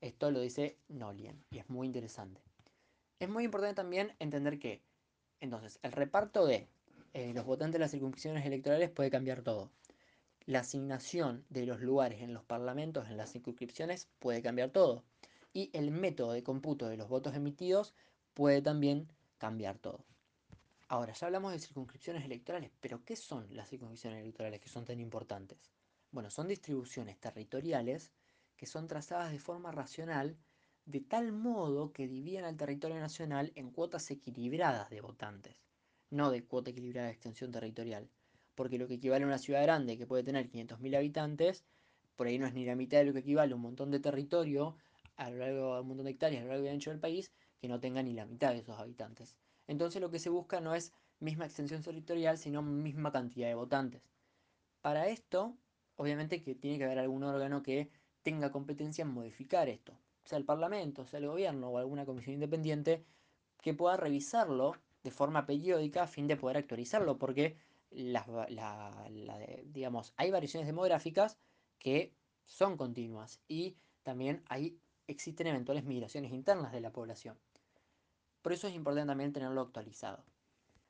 Esto 0.00 0.30
lo 0.30 0.40
dice 0.40 0.78
Nolien 0.88 1.44
y 1.50 1.58
es 1.58 1.68
muy 1.68 1.86
interesante. 1.86 2.40
Es 3.18 3.28
muy 3.28 3.44
importante 3.44 3.74
también 3.74 4.12
entender 4.18 4.58
que, 4.58 4.80
entonces, 5.40 5.78
el 5.82 5.92
reparto 5.92 6.46
de 6.46 6.68
eh, 7.12 7.32
los 7.34 7.44
votantes 7.44 7.74
de 7.74 7.80
las 7.80 7.90
circunscripciones 7.90 8.46
electorales 8.46 8.90
puede 8.90 9.10
cambiar 9.10 9.42
todo. 9.42 9.70
La 10.46 10.60
asignación 10.60 11.44
de 11.50 11.66
los 11.66 11.80
lugares 11.80 12.22
en 12.22 12.32
los 12.32 12.44
parlamentos, 12.44 13.08
en 13.08 13.16
las 13.16 13.32
circunscripciones, 13.32 14.08
puede 14.20 14.42
cambiar 14.42 14.70
todo. 14.70 15.02
Y 15.52 15.70
el 15.72 15.90
método 15.90 16.32
de 16.32 16.42
cómputo 16.42 16.88
de 16.88 16.96
los 16.96 17.08
votos 17.08 17.34
emitidos 17.34 17.94
puede 18.34 18.62
también 18.62 19.08
cambiar 19.38 19.78
todo. 19.78 20.04
Ahora, 20.88 21.12
ya 21.12 21.26
hablamos 21.26 21.52
de 21.52 21.60
circunscripciones 21.60 22.24
electorales, 22.24 22.70
pero 22.80 23.04
¿qué 23.04 23.14
son 23.14 23.46
las 23.54 23.68
circunscripciones 23.68 24.22
electorales 24.22 24.60
que 24.60 24.68
son 24.68 24.84
tan 24.84 24.98
importantes? 24.98 25.58
Bueno, 26.10 26.30
son 26.30 26.48
distribuciones 26.48 27.18
territoriales 27.20 28.10
que 28.56 28.66
son 28.66 28.88
trazadas 28.88 29.30
de 29.30 29.38
forma 29.38 29.70
racional 29.70 30.36
de 30.84 31.00
tal 31.00 31.32
modo 31.32 31.92
que 31.92 32.08
dividen 32.08 32.44
al 32.44 32.56
territorio 32.56 32.98
nacional 32.98 33.52
en 33.54 33.70
cuotas 33.70 34.10
equilibradas 34.10 34.90
de 34.90 35.00
votantes, 35.00 35.62
no 36.10 36.30
de 36.30 36.44
cuota 36.44 36.70
equilibrada 36.70 37.06
de 37.06 37.12
extensión 37.12 37.52
territorial, 37.52 38.10
porque 38.56 38.76
lo 38.76 38.88
que 38.88 38.94
equivale 38.94 39.24
a 39.24 39.28
una 39.28 39.38
ciudad 39.38 39.62
grande 39.62 39.96
que 39.96 40.06
puede 40.06 40.24
tener 40.24 40.50
500.000 40.50 40.96
habitantes, 40.96 41.64
por 42.16 42.26
ahí 42.26 42.38
no 42.38 42.46
es 42.46 42.54
ni 42.54 42.64
la 42.64 42.74
mitad 42.74 42.98
de 42.98 43.04
lo 43.04 43.12
que 43.12 43.20
equivale 43.20 43.52
a 43.52 43.56
un 43.56 43.62
montón 43.62 43.90
de 43.90 44.00
territorio 44.00 44.76
a 45.16 45.30
lo 45.30 45.38
largo 45.38 45.74
de 45.76 45.80
un 45.82 45.88
montón 45.88 46.04
de 46.06 46.10
hectáreas 46.10 46.42
a 46.42 46.44
lo 46.46 46.50
largo 46.50 46.66
y 46.66 46.70
ancho 46.70 46.90
del 46.90 46.98
país 46.98 47.30
que 47.60 47.68
no 47.68 47.78
tenga 47.80 48.02
ni 48.02 48.14
la 48.14 48.26
mitad 48.26 48.52
de 48.52 48.58
esos 48.58 48.78
habitantes. 48.78 49.36
Entonces 49.66 50.00
lo 50.00 50.10
que 50.10 50.18
se 50.18 50.30
busca 50.30 50.60
no 50.60 50.74
es 50.74 50.92
misma 51.20 51.44
extensión 51.44 51.82
territorial, 51.82 52.38
sino 52.38 52.62
misma 52.62 53.12
cantidad 53.12 53.48
de 53.48 53.54
votantes. 53.54 54.02
Para 54.80 55.08
esto, 55.08 55.56
obviamente 55.96 56.42
que 56.42 56.54
tiene 56.54 56.78
que 56.78 56.84
haber 56.84 56.98
algún 56.98 57.22
órgano 57.22 57.62
que 57.62 57.90
tenga 58.22 58.50
competencia 58.50 59.02
en 59.02 59.12
modificar 59.12 59.68
esto, 59.68 59.92
sea 60.24 60.38
el 60.38 60.44
Parlamento, 60.44 61.06
sea 61.06 61.18
el 61.20 61.26
gobierno 61.28 61.68
o 61.68 61.78
alguna 61.78 62.06
comisión 62.06 62.34
independiente 62.34 63.04
que 63.60 63.74
pueda 63.74 63.96
revisarlo 63.96 64.74
de 65.02 65.10
forma 65.10 65.44
periódica 65.46 66.04
a 66.04 66.06
fin 66.06 66.26
de 66.26 66.36
poder 66.36 66.56
actualizarlo, 66.56 67.18
porque 67.18 67.56
digamos, 69.66 70.14
hay 70.16 70.30
variaciones 70.30 70.66
demográficas 70.66 71.38
que 71.78 72.14
son 72.46 72.76
continuas 72.76 73.40
y 73.48 73.76
también 74.02 74.44
existen 75.06 75.48
eventuales 75.48 75.84
migraciones 75.84 76.32
internas 76.32 76.72
de 76.72 76.80
la 76.80 76.92
población. 76.92 77.36
Por 78.42 78.52
eso 78.52 78.68
es 78.68 78.74
importante 78.74 79.08
también 79.08 79.32
tenerlo 79.32 79.60
actualizado. 79.60 80.24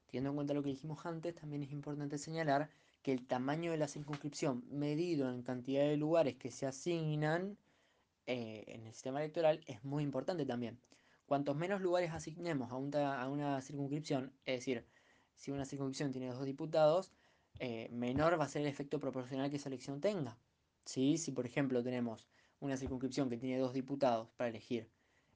Teniendo 0.07 0.31
en 0.31 0.37
cuenta 0.37 0.55
lo 0.55 0.63
que 0.63 0.71
dijimos 0.71 1.05
antes, 1.07 1.35
también 1.35 1.63
es 1.63 1.73
importante 1.73 2.19
señalar 2.19 2.71
que 3.03 3.13
el 3.13 3.27
tamaño 3.27 3.71
de 3.71 3.79
la 3.79 3.89
circunscripción 3.89 4.65
medido 4.71 5.31
en 5.31 5.43
cantidad 5.43 5.83
de 5.83 5.97
lugares 5.97 6.37
que 6.37 6.51
se 6.51 6.67
asignan 6.67 7.57
eh, 8.27 8.65
en 8.69 8.87
el 8.87 8.93
sistema 8.93 9.21
electoral 9.21 9.61
es 9.67 9.83
muy 9.85 10.05
importante 10.05 10.45
también. 10.47 10.79
Cuantos 11.27 11.57
menos 11.57 11.81
lugares 11.81 12.13
asignemos 12.13 12.73
a 12.73 12.77
una, 12.77 13.61
circunscripción, 13.63 14.33
es 14.45 14.59
decir, 14.59 14.85
si 15.37 15.51
una 15.51 15.65
circunscripción 15.65 16.13
tiene 16.13 16.33
dos 16.33 16.45
diputados, 16.45 17.13
eh, 17.59 17.89
menor 17.93 18.39
va 18.39 18.45
a 18.45 18.49
ser 18.49 18.63
el 18.63 18.69
efecto 18.69 19.01
proporcional 19.01 19.51
que 19.51 19.57
esa 19.57 19.69
elección 19.69 20.01
tenga. 20.01 20.39
¿Sí? 20.85 21.19
Si 21.19 21.33
por 21.33 21.47
ejemplo 21.47 21.83
tenemos 21.83 22.27
una 22.59 22.77
circunscripción 22.77 23.31
que 23.31 23.37
tiene 23.37 23.59
dos 23.59 23.73
diputados 23.73 24.29
para 24.37 24.51
elegir 24.51 24.89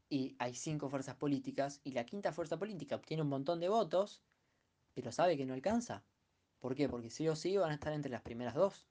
y 0.08 0.36
hay 0.38 0.54
cinco 0.54 0.88
fuerzas 0.88 1.16
políticas 1.16 1.80
y 1.84 1.92
la 1.92 2.04
quinta 2.04 2.32
fuerza 2.32 2.58
política 2.58 2.96
obtiene 2.96 3.22
un 3.22 3.28
montón 3.28 3.60
de 3.60 3.68
votos, 3.68 4.22
pero 4.94 5.12
sabe 5.12 5.36
que 5.36 5.46
no 5.46 5.54
alcanza. 5.54 6.04
¿Por 6.60 6.74
qué? 6.74 6.88
Porque 6.88 7.10
sí 7.10 7.28
o 7.28 7.36
sí 7.36 7.56
van 7.56 7.70
a 7.70 7.74
estar 7.74 7.92
entre 7.92 8.10
las 8.10 8.22
primeras 8.22 8.54
dos, 8.54 8.86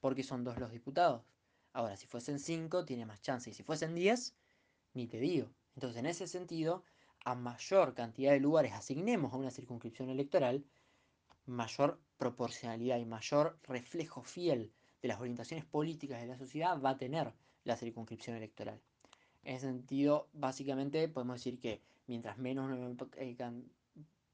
porque 0.00 0.22
son 0.22 0.44
dos 0.44 0.58
los 0.58 0.70
diputados. 0.70 1.22
Ahora, 1.72 1.96
si 1.96 2.06
fuesen 2.06 2.38
cinco, 2.38 2.84
tiene 2.84 3.06
más 3.06 3.20
chance, 3.22 3.50
y 3.50 3.54
si 3.54 3.62
fuesen 3.62 3.94
diez, 3.94 4.34
ni 4.94 5.06
te 5.06 5.18
digo. 5.18 5.48
Entonces, 5.74 5.98
en 5.98 6.06
ese 6.06 6.26
sentido, 6.26 6.84
a 7.24 7.34
mayor 7.34 7.94
cantidad 7.94 8.32
de 8.32 8.40
lugares 8.40 8.72
asignemos 8.72 9.32
a 9.32 9.36
una 9.36 9.50
circunscripción 9.50 10.10
electoral, 10.10 10.64
mayor 11.46 12.00
proporcionalidad 12.18 12.98
y 12.98 13.04
mayor 13.04 13.58
reflejo 13.62 14.22
fiel 14.22 14.72
de 15.00 15.08
las 15.08 15.20
orientaciones 15.20 15.64
políticas 15.64 16.20
de 16.20 16.28
la 16.28 16.38
sociedad 16.38 16.80
va 16.80 16.90
a 16.90 16.98
tener 16.98 17.32
la 17.64 17.76
circunscripción 17.76 18.36
electoral. 18.36 18.80
En 19.44 19.56
ese 19.56 19.66
sentido, 19.66 20.28
básicamente 20.32 21.08
podemos 21.08 21.36
decir 21.36 21.58
que 21.58 21.82
mientras 22.06 22.38
menos 22.38 22.70
eh, 23.16 23.36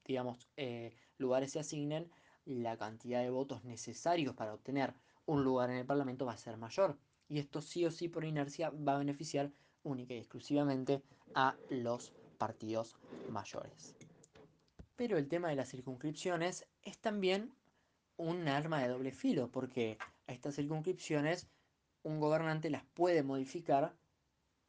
digamos, 0.04 0.48
eh, 0.56 0.94
lugares 1.18 1.52
se 1.52 1.60
asignen, 1.60 2.10
la 2.44 2.76
cantidad 2.78 3.22
de 3.22 3.30
votos 3.30 3.64
necesarios 3.64 4.34
para 4.34 4.54
obtener 4.54 4.94
un 5.26 5.44
lugar 5.44 5.70
en 5.70 5.76
el 5.76 5.86
Parlamento 5.86 6.24
va 6.24 6.32
a 6.32 6.38
ser 6.38 6.56
mayor. 6.56 6.98
Y 7.28 7.38
esto 7.38 7.60
sí 7.60 7.84
o 7.84 7.90
sí 7.90 8.08
por 8.08 8.24
inercia 8.24 8.70
va 8.70 8.94
a 8.94 8.98
beneficiar 8.98 9.52
única 9.82 10.14
y 10.14 10.18
exclusivamente 10.18 11.02
a 11.34 11.56
los 11.68 12.12
partidos 12.38 12.96
mayores. 13.30 13.94
Pero 14.96 15.18
el 15.18 15.28
tema 15.28 15.50
de 15.50 15.56
las 15.56 15.68
circunscripciones 15.68 16.66
es 16.82 16.98
también 16.98 17.52
un 18.16 18.48
arma 18.48 18.82
de 18.82 18.88
doble 18.88 19.12
filo, 19.12 19.50
porque 19.50 19.98
a 20.26 20.32
estas 20.32 20.56
circunscripciones 20.56 21.48
un 22.02 22.18
gobernante 22.18 22.70
las 22.70 22.84
puede 22.94 23.22
modificar 23.22 23.94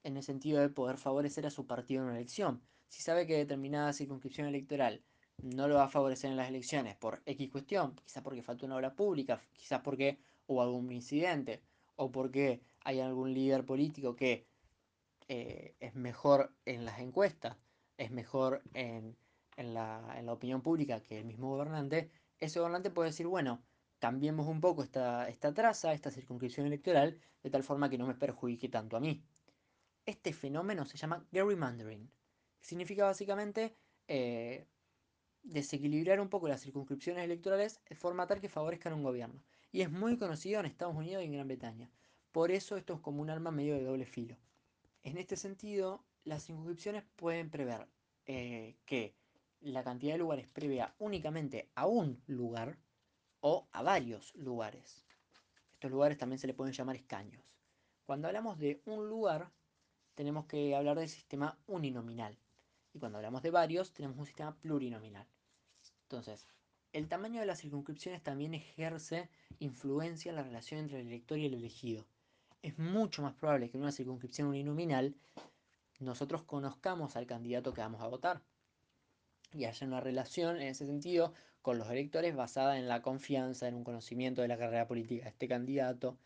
en 0.04 0.18
el 0.18 0.24
sentido 0.24 0.60
de 0.62 0.70
poder 0.70 0.98
favorecer 0.98 1.46
a 1.46 1.52
su 1.52 1.66
partido 1.66 2.02
en 2.02 2.10
una 2.10 2.18
elección. 2.18 2.62
Si 2.88 3.02
sabe 3.02 3.28
que 3.28 3.38
determinada 3.38 3.94
circunscripción 3.94 4.48
electoral 4.48 5.04
no 5.42 5.68
lo 5.68 5.76
va 5.76 5.86
a 5.86 5.90
favorecer 5.90 6.32
en 6.32 6.38
las 6.38 6.50
elecciones 6.50 6.96
por 6.96 7.22
X 7.26 7.50
cuestión, 7.50 7.96
quizás 8.04 8.24
porque 8.24 8.44
faltó 8.44 8.66
una 8.66 8.76
obra 8.76 8.96
pública, 8.96 9.42
quizás 9.54 9.82
porque 9.82 10.20
hubo 10.48 10.62
algún 10.62 10.92
incidente, 10.92 11.62
o 11.96 12.12
porque 12.12 12.62
hay 12.84 13.00
algún 13.00 13.34
líder 13.34 13.66
político 13.66 14.16
que 14.16 14.48
eh, 15.28 15.76
es 15.80 15.96
mejor 15.96 16.54
en 16.66 16.86
las 16.86 17.00
encuestas, 17.00 17.58
es 17.98 18.12
mejor 18.12 18.64
en, 18.74 19.18
en, 19.58 19.74
la, 19.74 20.16
en, 20.18 20.26
la, 20.26 20.34
opinión 20.34 20.62
pública 20.62 21.02
que 21.02 21.20
el 21.20 21.26
mismo 21.26 21.50
gobernante, 21.50 22.10
ese 22.40 22.60
gobernante 22.60 22.90
puede 22.90 23.10
decir, 23.10 23.28
bueno, 23.28 23.62
cambiemos 24.00 24.48
un 24.48 24.62
poco 24.62 24.82
esta, 24.82 25.28
esta 25.28 25.54
traza, 25.54 25.94
esta 25.94 26.10
circunscripción 26.10 26.66
electoral, 26.66 27.20
de 27.44 27.50
tal 27.50 27.64
forma 27.64 27.90
que 27.90 27.98
no 27.98 28.08
me 28.08 28.16
perjudique 28.16 28.70
tanto 28.70 28.98
a 28.98 29.00
mí. 29.00 29.24
Este 30.10 30.34
fenómeno 30.34 30.86
se 30.86 30.98
llama 30.98 31.24
gerrymandering, 31.32 32.10
significa 32.60 33.06
básicamente 33.06 33.76
eh, 34.08 34.66
desequilibrar 35.44 36.20
un 36.20 36.30
poco 36.30 36.48
las 36.48 36.62
circunscripciones 36.64 37.24
electorales 37.24 37.80
de 37.88 37.96
forma 37.96 38.26
tal 38.26 38.42
que 38.42 38.50
favorezcan 38.50 38.94
un 38.94 39.04
gobierno. 39.04 39.40
Y 39.72 39.82
es 39.82 39.92
muy 39.92 40.18
conocido 40.18 40.60
en 40.60 40.66
Estados 40.66 40.96
Unidos 40.96 41.22
y 41.22 41.28
en 41.28 41.34
Gran 41.34 41.48
Bretaña. 41.48 41.92
Por 42.32 42.50
eso 42.50 42.76
esto 42.76 42.96
es 42.96 43.02
como 43.02 43.22
un 43.22 43.30
arma 43.30 43.52
medio 43.52 43.76
de 43.76 43.84
doble 43.84 44.08
filo. 44.08 44.36
En 45.04 45.20
este 45.20 45.38
sentido, 45.38 46.04
las 46.24 46.44
circunscripciones 46.44 47.04
pueden 47.16 47.52
prever 47.52 47.88
eh, 48.26 48.78
que 48.88 49.14
la 49.60 49.84
cantidad 49.84 50.14
de 50.14 50.18
lugares 50.18 50.48
prevea 50.48 50.96
únicamente 50.98 51.70
a 51.76 51.86
un 51.86 52.20
lugar 52.26 52.80
o 53.42 53.68
a 53.72 53.84
varios 53.84 54.34
lugares. 54.34 55.06
Estos 55.74 55.92
lugares 55.92 56.18
también 56.18 56.40
se 56.40 56.48
le 56.48 56.56
pueden 56.56 56.74
llamar 56.74 56.96
escaños. 56.96 57.44
Cuando 58.08 58.28
hablamos 58.28 58.58
de 58.58 58.82
un 58.86 59.08
lugar, 59.08 59.52
tenemos 60.20 60.48
que 60.48 60.76
hablar 60.76 61.00
del 61.00 61.08
sistema 61.08 61.58
uninominal. 61.66 62.38
Y 62.94 63.00
cuando 63.00 63.20
hablamos 63.20 63.42
de 63.42 63.52
varios, 63.52 63.94
tenemos 63.94 64.18
un 64.18 64.26
sistema 64.26 64.54
plurinominal. 64.54 65.26
Entonces, 66.02 66.46
el 66.92 67.08
tamaño 67.08 67.40
de 67.40 67.46
las 67.46 67.62
circunscripciones 67.62 68.22
también 68.22 68.54
ejerce 68.54 69.30
influencia 69.60 70.30
en 70.30 70.36
la 70.36 70.44
relación 70.44 70.82
entre 70.82 71.00
el 71.00 71.08
elector 71.08 71.38
y 71.38 71.46
el 71.46 71.54
elegido. 71.54 72.06
Es 72.62 72.78
mucho 72.78 73.22
más 73.22 73.34
probable 73.34 73.70
que 73.70 73.78
en 73.78 73.84
una 73.84 73.94
circunscripción 73.94 74.50
uninominal 74.50 75.16
nosotros 76.02 76.44
conozcamos 76.44 77.16
al 77.16 77.26
candidato 77.26 77.74
que 77.74 77.80
vamos 77.80 78.02
a 78.02 78.08
votar 78.08 78.42
y 79.54 79.64
haya 79.64 79.88
una 79.88 80.02
relación 80.02 80.58
en 80.58 80.68
ese 80.68 80.86
sentido 80.86 81.34
con 81.62 81.78
los 81.78 81.90
electores 81.90 82.36
basada 82.36 82.78
en 82.78 82.90
la 82.90 83.02
confianza, 83.02 83.70
en 83.70 83.76
un 83.76 83.86
conocimiento 83.86 84.42
de 84.42 84.50
la 84.50 84.58
carrera 84.58 84.86
política 84.86 85.24
de 85.24 85.30
este 85.30 85.48
candidato, 85.48 86.18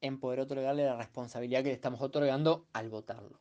en 0.00 0.20
poder 0.20 0.40
otorgarle 0.40 0.84
la 0.84 0.96
responsabilidad 0.96 1.62
que 1.62 1.68
le 1.68 1.74
estamos 1.74 2.00
otorgando 2.00 2.66
al 2.72 2.88
votarlo. 2.88 3.40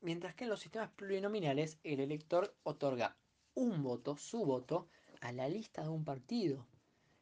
Mientras 0.00 0.34
que 0.34 0.44
en 0.44 0.50
los 0.50 0.60
sistemas 0.60 0.90
plurinominales 0.90 1.78
el 1.82 2.00
elector 2.00 2.54
otorga 2.62 3.16
un 3.54 3.82
voto, 3.82 4.16
su 4.16 4.44
voto, 4.44 4.88
a 5.20 5.32
la 5.32 5.48
lista 5.48 5.82
de 5.82 5.88
un 5.88 6.04
partido. 6.04 6.66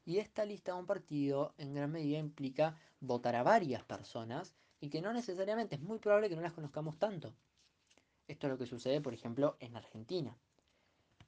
Y 0.04 0.18
esta 0.18 0.44
lista 0.44 0.72
de 0.72 0.80
un 0.80 0.86
partido 0.86 1.54
en 1.58 1.74
gran 1.74 1.92
medida 1.92 2.18
implica 2.18 2.76
votar 3.00 3.36
a 3.36 3.44
varias 3.44 3.84
personas 3.84 4.54
y 4.80 4.90
que 4.90 5.00
no 5.00 5.12
necesariamente 5.12 5.76
es 5.76 5.82
muy 5.82 5.98
probable 5.98 6.28
que 6.28 6.34
no 6.34 6.42
las 6.42 6.54
conozcamos 6.54 6.98
tanto. 6.98 7.32
Esto 8.26 8.46
es 8.46 8.52
lo 8.52 8.58
que 8.58 8.66
sucede, 8.66 9.00
por 9.00 9.14
ejemplo, 9.14 9.56
en 9.60 9.76
Argentina. 9.76 10.36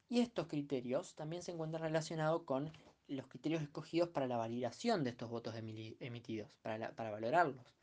Y 0.09 0.21
estos 0.21 0.49
criterios 0.49 1.15
también 1.15 1.43
se 1.43 1.53
encuentran 1.53 1.83
relacionados 1.83 2.43
con 2.43 2.73
los 3.07 3.27
criterios 3.27 3.63
escogidos 3.63 4.09
para 4.09 4.27
la 4.27 4.37
validación 4.37 5.05
de 5.05 5.11
estos 5.11 5.31
votos 5.31 5.55
emitidos, 5.57 6.51
para, 6.63 6.93
para 6.93 7.11
valorarlos. 7.11 7.75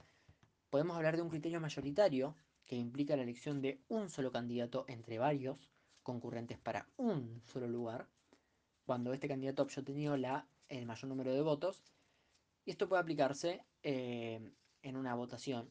Podemos 0.69 0.95
hablar 0.95 1.15
de 1.15 1.21
un 1.21 1.29
criterio 1.29 1.59
mayoritario, 1.59 2.35
que 2.65 2.75
implica 2.75 3.17
la 3.17 3.23
elección 3.23 3.61
de 3.61 3.81
un 3.89 4.09
solo 4.09 4.31
candidato 4.31 4.85
entre 4.87 5.19
varios 5.19 5.69
concurrentes 6.03 6.57
para 6.57 6.87
un 6.97 7.41
solo 7.43 7.67
lugar, 7.67 8.07
cuando 8.85 9.13
este 9.13 9.27
candidato 9.27 9.63
haya 9.63 9.81
obtenido 9.81 10.17
la, 10.17 10.47
el 10.69 10.85
mayor 10.85 11.09
número 11.09 11.33
de 11.33 11.41
votos. 11.41 11.83
Y 12.65 12.71
esto 12.71 12.87
puede 12.87 13.01
aplicarse 13.01 13.65
eh, 13.83 14.51
en 14.81 14.95
una 14.95 15.15
votación, 15.15 15.69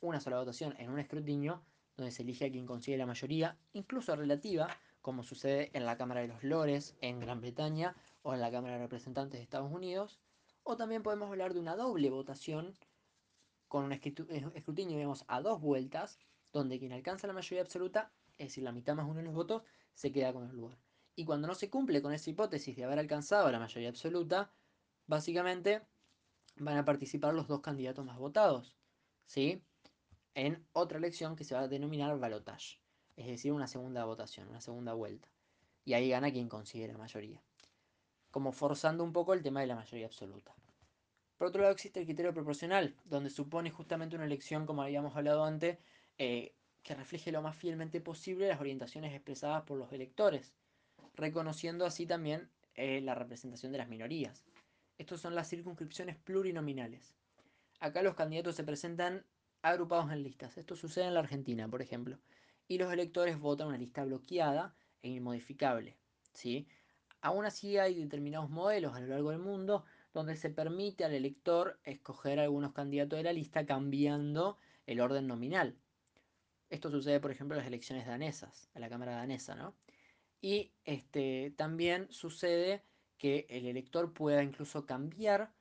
una 0.00 0.20
sola 0.20 0.38
votación, 0.38 0.74
en 0.78 0.90
un 0.90 0.98
escrutinio, 0.98 1.62
donde 1.96 2.12
se 2.12 2.22
elige 2.22 2.46
a 2.46 2.50
quien 2.50 2.66
consigue 2.66 2.96
la 2.96 3.06
mayoría, 3.06 3.58
incluso 3.72 4.14
relativa, 4.16 4.68
como 5.02 5.22
sucede 5.22 5.70
en 5.72 5.84
la 5.84 5.96
Cámara 5.96 6.20
de 6.20 6.28
los 6.28 6.42
Lores 6.44 6.96
en 7.00 7.20
Gran 7.20 7.40
Bretaña 7.40 7.94
o 8.22 8.34
en 8.34 8.40
la 8.40 8.50
Cámara 8.50 8.74
de 8.74 8.80
Representantes 8.80 9.38
de 9.38 9.42
Estados 9.42 9.72
Unidos. 9.72 10.20
O 10.62 10.76
también 10.76 11.02
podemos 11.02 11.30
hablar 11.30 11.54
de 11.54 11.60
una 11.60 11.76
doble 11.76 12.10
votación 12.10 12.74
con 13.68 13.84
un 13.84 13.92
escrutinio, 13.92 14.96
digamos, 14.96 15.24
a 15.28 15.40
dos 15.40 15.60
vueltas, 15.60 16.18
donde 16.52 16.78
quien 16.78 16.92
alcanza 16.92 17.26
la 17.26 17.32
mayoría 17.32 17.62
absoluta, 17.62 18.12
es 18.38 18.48
decir, 18.48 18.64
la 18.64 18.72
mitad 18.72 18.94
más 18.94 19.06
uno 19.06 19.18
de 19.18 19.24
los 19.24 19.34
votos, 19.34 19.62
se 19.94 20.12
queda 20.12 20.32
con 20.32 20.48
el 20.48 20.56
lugar. 20.56 20.78
Y 21.14 21.24
cuando 21.24 21.48
no 21.48 21.54
se 21.54 21.68
cumple 21.68 22.00
con 22.00 22.12
esa 22.12 22.30
hipótesis 22.30 22.76
de 22.76 22.84
haber 22.84 22.98
alcanzado 22.98 23.50
la 23.50 23.58
mayoría 23.58 23.88
absoluta, 23.88 24.52
básicamente 25.06 25.82
van 26.56 26.76
a 26.76 26.84
participar 26.84 27.34
los 27.34 27.48
dos 27.48 27.60
candidatos 27.60 28.04
más 28.04 28.18
votados, 28.18 28.76
¿sí? 29.26 29.62
En 30.34 30.66
otra 30.72 30.98
elección 30.98 31.36
que 31.36 31.44
se 31.44 31.54
va 31.54 31.62
a 31.62 31.68
denominar 31.68 32.18
balotage, 32.18 32.80
es 33.16 33.26
decir, 33.26 33.52
una 33.52 33.66
segunda 33.66 34.04
votación, 34.04 34.48
una 34.48 34.60
segunda 34.60 34.94
vuelta. 34.94 35.28
Y 35.84 35.94
ahí 35.94 36.10
gana 36.10 36.30
quien 36.30 36.48
consigue 36.48 36.86
la 36.86 36.98
mayoría. 36.98 37.42
Como 38.30 38.52
forzando 38.52 39.04
un 39.04 39.12
poco 39.12 39.34
el 39.34 39.42
tema 39.42 39.60
de 39.60 39.66
la 39.66 39.76
mayoría 39.76 40.06
absoluta. 40.06 40.54
Por 41.38 41.48
otro 41.48 41.62
lado 41.62 41.72
existe 41.72 42.00
el 42.00 42.06
criterio 42.06 42.34
proporcional, 42.34 42.94
donde 43.04 43.30
supone 43.30 43.70
justamente 43.70 44.16
una 44.16 44.24
elección, 44.24 44.66
como 44.66 44.82
habíamos 44.82 45.16
hablado 45.16 45.44
antes, 45.44 45.78
eh, 46.18 46.52
que 46.82 46.94
refleje 46.94 47.30
lo 47.32 47.42
más 47.42 47.56
fielmente 47.56 48.00
posible 48.00 48.48
las 48.48 48.60
orientaciones 48.60 49.14
expresadas 49.14 49.62
por 49.62 49.78
los 49.78 49.92
electores, 49.92 50.54
reconociendo 51.14 51.86
así 51.86 52.06
también 52.06 52.50
eh, 52.74 53.00
la 53.00 53.14
representación 53.14 53.72
de 53.72 53.78
las 53.78 53.88
minorías. 53.88 54.44
Estos 54.98 55.20
son 55.20 55.34
las 55.34 55.48
circunscripciones 55.48 56.16
plurinominales. 56.16 57.14
Acá 57.78 58.02
los 58.02 58.16
candidatos 58.16 58.56
se 58.56 58.64
presentan 58.64 59.24
agrupados 59.62 60.10
en 60.10 60.22
listas. 60.24 60.58
Esto 60.58 60.74
sucede 60.74 61.06
en 61.06 61.14
la 61.14 61.20
Argentina, 61.20 61.68
por 61.68 61.82
ejemplo. 61.82 62.18
Y 62.66 62.78
los 62.78 62.92
electores 62.92 63.38
votan 63.38 63.68
una 63.68 63.78
lista 63.78 64.04
bloqueada 64.04 64.74
e 65.02 65.10
inmodificable. 65.10 65.96
¿sí? 66.32 66.66
Aún 67.20 67.44
así 67.44 67.78
hay 67.78 67.94
determinados 68.00 68.50
modelos 68.50 68.94
a 68.94 69.00
lo 69.00 69.08
largo 69.08 69.30
del 69.30 69.40
mundo 69.40 69.84
donde 70.14 70.36
se 70.36 70.50
permite 70.50 71.04
al 71.04 71.14
elector 71.14 71.78
escoger 71.84 72.38
algunos 72.38 72.72
candidatos 72.72 73.18
de 73.18 73.24
la 73.24 73.32
lista 73.32 73.66
cambiando 73.66 74.58
el 74.86 75.00
orden 75.00 75.26
nominal. 75.26 75.76
Esto 76.70 76.90
sucede, 76.90 77.20
por 77.20 77.30
ejemplo, 77.30 77.56
en 77.56 77.60
las 77.60 77.66
elecciones 77.66 78.06
danesas, 78.06 78.70
a 78.74 78.80
la 78.80 78.88
Cámara 78.88 79.16
danesa, 79.16 79.54
¿no? 79.54 79.74
Y 80.40 80.72
este, 80.84 81.52
también 81.56 82.06
sucede 82.10 82.84
que 83.16 83.46
el 83.48 83.66
elector 83.66 84.12
pueda 84.12 84.42
incluso 84.42 84.86
cambiar 84.86 85.52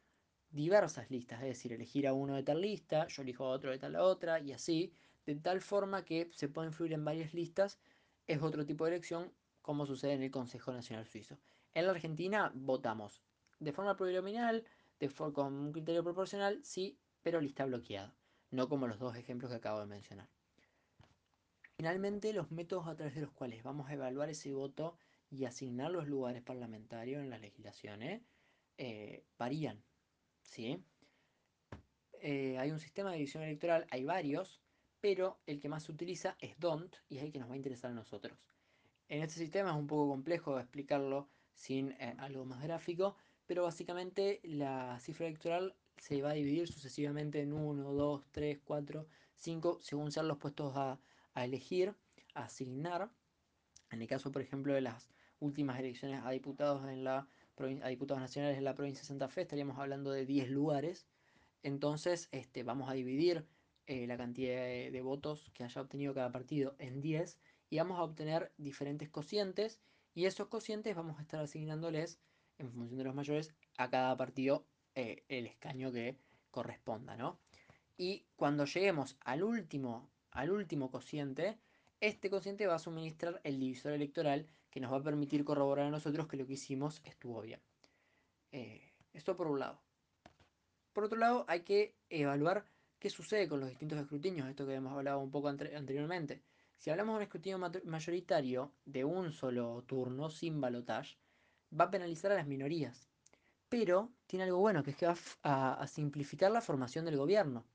diversas 0.49 1.09
listas, 1.09 1.41
es 1.41 1.47
decir, 1.47 1.73
elegir 1.73 2.07
a 2.07 2.13
uno 2.13 2.35
de 2.35 2.43
tal 2.43 2.61
lista, 2.61 3.07
yo 3.07 3.21
elijo 3.21 3.45
a 3.45 3.49
otro 3.49 3.71
de 3.71 3.79
tal 3.79 3.95
otra, 3.95 4.39
y 4.39 4.51
así, 4.53 4.93
de 5.25 5.35
tal 5.35 5.61
forma 5.61 6.05
que 6.05 6.29
se 6.33 6.47
puede 6.47 6.67
influir 6.67 6.93
en 6.93 7.03
varias 7.03 7.33
listas, 7.33 7.79
es 8.27 8.41
otro 8.41 8.65
tipo 8.65 8.85
de 8.85 8.91
elección, 8.91 9.31
como 9.67 9.85
sucede 9.85 10.13
en 10.13 10.23
el 10.23 10.31
Consejo 10.31 10.71
Nacional 10.71 11.05
Suizo. 11.05 11.37
En 11.73 11.87
la 11.87 11.91
Argentina 11.91 12.53
votamos 12.55 13.21
de 13.59 13.73
forma 13.73 13.97
plurinominal, 13.97 14.63
con 15.33 15.53
un 15.53 15.73
criterio 15.73 16.05
proporcional, 16.05 16.63
sí, 16.63 16.97
pero 17.21 17.41
lista 17.41 17.65
bloqueada, 17.65 18.15
no 18.49 18.69
como 18.69 18.87
los 18.87 18.97
dos 18.97 19.17
ejemplos 19.17 19.51
que 19.51 19.57
acabo 19.57 19.81
de 19.81 19.87
mencionar. 19.87 20.29
Finalmente, 21.75 22.31
los 22.31 22.49
métodos 22.49 22.87
a 22.87 22.95
través 22.95 23.15
de 23.15 23.19
los 23.19 23.33
cuales 23.33 23.61
vamos 23.61 23.89
a 23.89 23.93
evaluar 23.95 24.29
ese 24.29 24.53
voto 24.53 24.97
y 25.29 25.43
asignar 25.43 25.91
los 25.91 26.07
lugares 26.07 26.41
parlamentarios 26.43 27.21
en 27.21 27.29
las 27.29 27.41
legislaciones 27.41 28.21
eh, 28.77 29.25
varían. 29.37 29.83
¿sí? 30.43 30.81
Eh, 32.21 32.57
hay 32.57 32.71
un 32.71 32.79
sistema 32.79 33.11
de 33.11 33.17
división 33.17 33.43
electoral, 33.43 33.85
hay 33.91 34.05
varios, 34.05 34.61
pero 35.01 35.41
el 35.45 35.59
que 35.59 35.67
más 35.67 35.83
se 35.83 35.91
utiliza 35.91 36.37
es 36.39 36.57
DONT 36.57 36.95
y 37.09 37.17
es 37.17 37.23
el 37.23 37.33
que 37.33 37.39
nos 37.39 37.49
va 37.49 37.55
a 37.55 37.57
interesar 37.57 37.91
a 37.91 37.95
nosotros. 37.95 38.39
En 39.09 39.21
este 39.21 39.39
sistema 39.39 39.71
es 39.71 39.77
un 39.77 39.87
poco 39.87 40.09
complejo 40.09 40.59
explicarlo 40.59 41.29
sin 41.53 41.91
eh, 41.93 42.15
algo 42.19 42.43
más 42.45 42.61
gráfico, 42.61 43.15
pero 43.45 43.63
básicamente 43.63 44.41
la 44.43 44.99
cifra 44.99 45.27
electoral 45.27 45.75
se 45.97 46.21
va 46.21 46.31
a 46.31 46.33
dividir 46.33 46.67
sucesivamente 46.67 47.41
en 47.41 47.53
1, 47.53 47.93
2, 47.93 48.23
3, 48.31 48.59
4, 48.65 49.07
5, 49.37 49.79
según 49.81 50.11
sean 50.11 50.27
los 50.27 50.37
puestos 50.37 50.75
a, 50.75 50.99
a 51.33 51.45
elegir, 51.45 51.95
a 52.33 52.43
asignar. 52.43 53.09
En 53.91 54.01
el 54.01 54.07
caso, 54.09 54.31
por 54.31 54.41
ejemplo, 54.41 54.73
de 54.73 54.81
las 54.81 55.09
últimas 55.39 55.79
elecciones 55.79 56.21
a 56.25 56.31
diputados, 56.31 56.87
en 56.89 57.05
la, 57.05 57.29
a 57.81 57.87
diputados 57.87 58.21
nacionales 58.21 58.57
en 58.57 58.65
la 58.65 58.75
provincia 58.75 59.01
de 59.03 59.07
Santa 59.07 59.29
Fe, 59.29 59.41
estaríamos 59.41 59.79
hablando 59.79 60.11
de 60.11 60.25
10 60.25 60.49
lugares. 60.49 61.07
Entonces, 61.63 62.27
este, 62.33 62.63
vamos 62.63 62.89
a 62.89 62.93
dividir 62.93 63.47
eh, 63.85 64.05
la 64.05 64.17
cantidad 64.17 64.65
de, 64.65 64.91
de, 64.91 65.01
votos 65.01 65.49
que 65.53 65.63
haya 65.63 65.81
obtenido 65.81 66.13
cada 66.13 66.29
partido 66.29 66.75
en 66.77 66.99
10 67.01 67.39
y 67.69 67.77
vamos 67.77 67.99
a 67.99 68.03
obtener 68.03 68.51
diferentes 68.57 69.09
cocientes 69.09 69.79
y 70.13 70.25
esos 70.25 70.47
cocientes 70.47 70.95
vamos 70.95 71.19
a 71.19 71.21
estar 71.21 71.39
asignándoles 71.39 72.19
en 72.57 72.71
función 72.71 72.97
de 72.97 73.03
los 73.03 73.15
mayores 73.15 73.53
a 73.77 73.89
cada 73.89 74.15
partido 74.17 74.65
eh, 74.95 75.23
el 75.29 75.45
escaño 75.45 75.91
que 75.91 76.17
corresponda, 76.49 77.15
¿no? 77.15 77.39
Y 77.97 78.25
cuando 78.35 78.65
lleguemos 78.65 79.17
al 79.21 79.43
último 79.43 80.09
al 80.31 80.51
último 80.51 80.91
cociente, 80.91 81.57
este 81.99 82.29
cociente 82.29 82.67
va 82.67 82.75
a 82.75 82.79
suministrar 82.79 83.41
el 83.43 83.59
divisor 83.59 83.93
electoral 83.93 84.45
que 84.69 84.79
nos 84.79 84.91
va 84.91 84.97
a 84.97 85.03
permitir 85.03 85.43
corroborar 85.43 85.87
a 85.87 85.89
nosotros 85.89 86.27
que 86.27 86.37
lo 86.37 86.45
que 86.45 86.53
hicimos 86.53 87.01
estuvo 87.05 87.41
bien. 87.41 87.59
Eh, 88.51 88.93
esto 89.13 89.35
por 89.35 89.47
un 89.47 89.59
lado. 89.59 89.81
Por 90.93 91.05
otro 91.05 91.17
lado, 91.17 91.45
hay 91.47 91.61
que 91.61 91.95
evaluar 92.09 92.65
qué 92.99 93.09
sucede 93.09 93.47
con 93.47 93.59
los 93.59 93.69
distintos 93.69 93.99
escrutinios, 93.99 94.47
esto 94.47 94.67
que 94.67 94.75
hemos 94.75 94.93
hablado 94.93 95.19
un 95.19 95.31
poco 95.31 95.47
anteriormente. 95.47 96.41
Si 96.77 96.89
hablamos 96.89 97.13
de 97.13 97.17
un 97.17 97.23
escrutinio 97.23 97.59
mayoritario 97.85 98.71
de 98.85 99.03
un 99.03 99.31
solo 99.31 99.83
turno, 99.87 100.29
sin 100.29 100.61
balotage, 100.61 101.17
va 101.77 101.85
a 101.85 101.91
penalizar 101.91 102.31
a 102.31 102.35
las 102.35 102.47
minorías. 102.47 103.09
Pero 103.69 104.13
tiene 104.27 104.45
algo 104.45 104.59
bueno, 104.59 104.83
que 104.83 104.91
es 104.91 104.97
que 104.97 105.07
va 105.07 105.15
a, 105.43 105.87
simplificar 105.87 106.51
la 106.51 106.61
formación 106.61 107.05
del 107.05 107.17
gobierno 107.17 107.65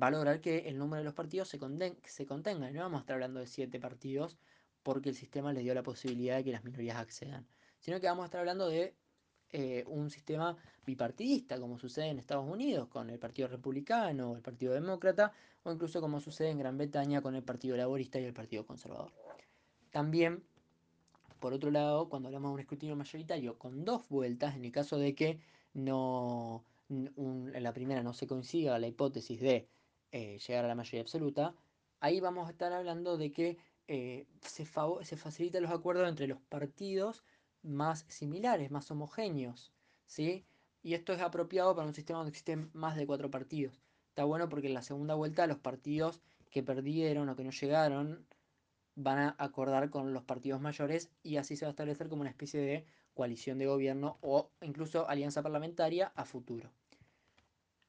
va 0.00 0.06
a 0.08 0.10
lograr 0.10 0.40
que 0.40 0.68
el 0.68 0.78
número 0.78 0.98
de 1.00 1.04
los 1.04 1.14
partidos 1.14 1.48
se, 1.48 1.58
se 2.04 2.26
contenga. 2.26 2.70
No 2.70 2.80
vamos 2.80 2.98
a 2.98 3.00
estar 3.00 3.14
hablando 3.14 3.40
de 3.40 3.46
siete 3.46 3.80
partidos 3.80 4.38
porque 4.82 5.08
el 5.10 5.14
sistema 5.16 5.52
les 5.52 5.64
dio 5.64 5.74
la 5.74 5.82
posibilidad 5.82 6.36
de 6.36 6.44
que 6.44 6.52
las 6.52 6.64
minorías 6.64 6.96
accedan, 6.96 7.46
sino 7.80 8.00
que 8.00 8.06
vamos 8.06 8.22
a 8.22 8.26
estar 8.26 8.40
hablando 8.40 8.68
de 8.68 8.96
eh, 9.50 9.84
un 9.86 10.10
sistema 10.10 10.56
bipartidista, 10.84 11.58
como 11.58 11.78
sucede 11.78 12.08
en 12.08 12.18
Estados 12.18 12.46
Unidos 12.46 12.88
con 12.88 13.08
el 13.08 13.18
Partido 13.18 13.48
Republicano 13.48 14.32
o 14.32 14.36
el 14.36 14.42
Partido 14.42 14.74
Demócrata, 14.74 15.32
o 15.62 15.72
incluso 15.72 16.00
como 16.00 16.20
sucede 16.20 16.50
en 16.50 16.58
Gran 16.58 16.76
Bretaña 16.76 17.22
con 17.22 17.34
el 17.34 17.42
Partido 17.42 17.76
Laborista 17.76 18.20
y 18.20 18.24
el 18.24 18.34
Partido 18.34 18.66
Conservador. 18.66 19.12
También, 19.90 20.42
por 21.40 21.52
otro 21.54 21.70
lado, 21.70 22.08
cuando 22.08 22.28
hablamos 22.28 22.50
de 22.50 22.54
un 22.54 22.60
escrutinio 22.60 22.96
mayoritario 22.96 23.58
con 23.58 23.84
dos 23.84 24.08
vueltas, 24.08 24.54
en 24.54 24.64
el 24.64 24.72
caso 24.72 24.98
de 24.98 25.14
que 25.14 25.40
no, 25.72 26.64
en 26.90 27.62
la 27.62 27.72
primera 27.72 28.02
no 28.02 28.12
se 28.12 28.26
consiga 28.26 28.78
la 28.78 28.86
hipótesis 28.86 29.40
de 29.40 29.66
eh, 30.12 30.38
llegar 30.46 30.64
a 30.64 30.68
la 30.68 30.74
mayoría 30.74 31.00
absoluta, 31.00 31.54
ahí 32.00 32.20
vamos 32.20 32.48
a 32.48 32.50
estar 32.50 32.72
hablando 32.72 33.16
de 33.16 33.32
que 33.32 33.56
eh, 33.88 34.26
se, 34.42 34.66
se 34.66 35.16
facilitan 35.16 35.62
los 35.62 35.72
acuerdos 35.72 36.08
entre 36.08 36.26
los 36.26 36.40
partidos 36.40 37.24
más 37.62 38.04
similares, 38.08 38.70
más 38.70 38.90
homogéneos, 38.90 39.72
¿sí? 40.06 40.44
Y 40.82 40.94
esto 40.94 41.12
es 41.12 41.20
apropiado 41.20 41.74
para 41.74 41.88
un 41.88 41.94
sistema 41.94 42.18
donde 42.18 42.30
existen 42.30 42.70
más 42.72 42.96
de 42.96 43.06
cuatro 43.06 43.30
partidos. 43.30 43.82
Está 44.10 44.24
bueno 44.24 44.48
porque 44.48 44.68
en 44.68 44.74
la 44.74 44.82
segunda 44.82 45.14
vuelta 45.14 45.46
los 45.46 45.58
partidos 45.58 46.20
que 46.50 46.62
perdieron 46.62 47.28
o 47.28 47.36
que 47.36 47.44
no 47.44 47.50
llegaron 47.50 48.26
van 48.94 49.18
a 49.18 49.36
acordar 49.38 49.90
con 49.90 50.12
los 50.12 50.24
partidos 50.24 50.60
mayores 50.60 51.10
y 51.22 51.36
así 51.36 51.56
se 51.56 51.64
va 51.64 51.68
a 51.68 51.70
establecer 51.70 52.08
como 52.08 52.22
una 52.22 52.30
especie 52.30 52.60
de 52.60 52.84
coalición 53.14 53.58
de 53.58 53.66
gobierno 53.66 54.18
o 54.20 54.50
incluso 54.60 55.08
alianza 55.08 55.42
parlamentaria 55.42 56.12
a 56.16 56.24
futuro. 56.24 56.70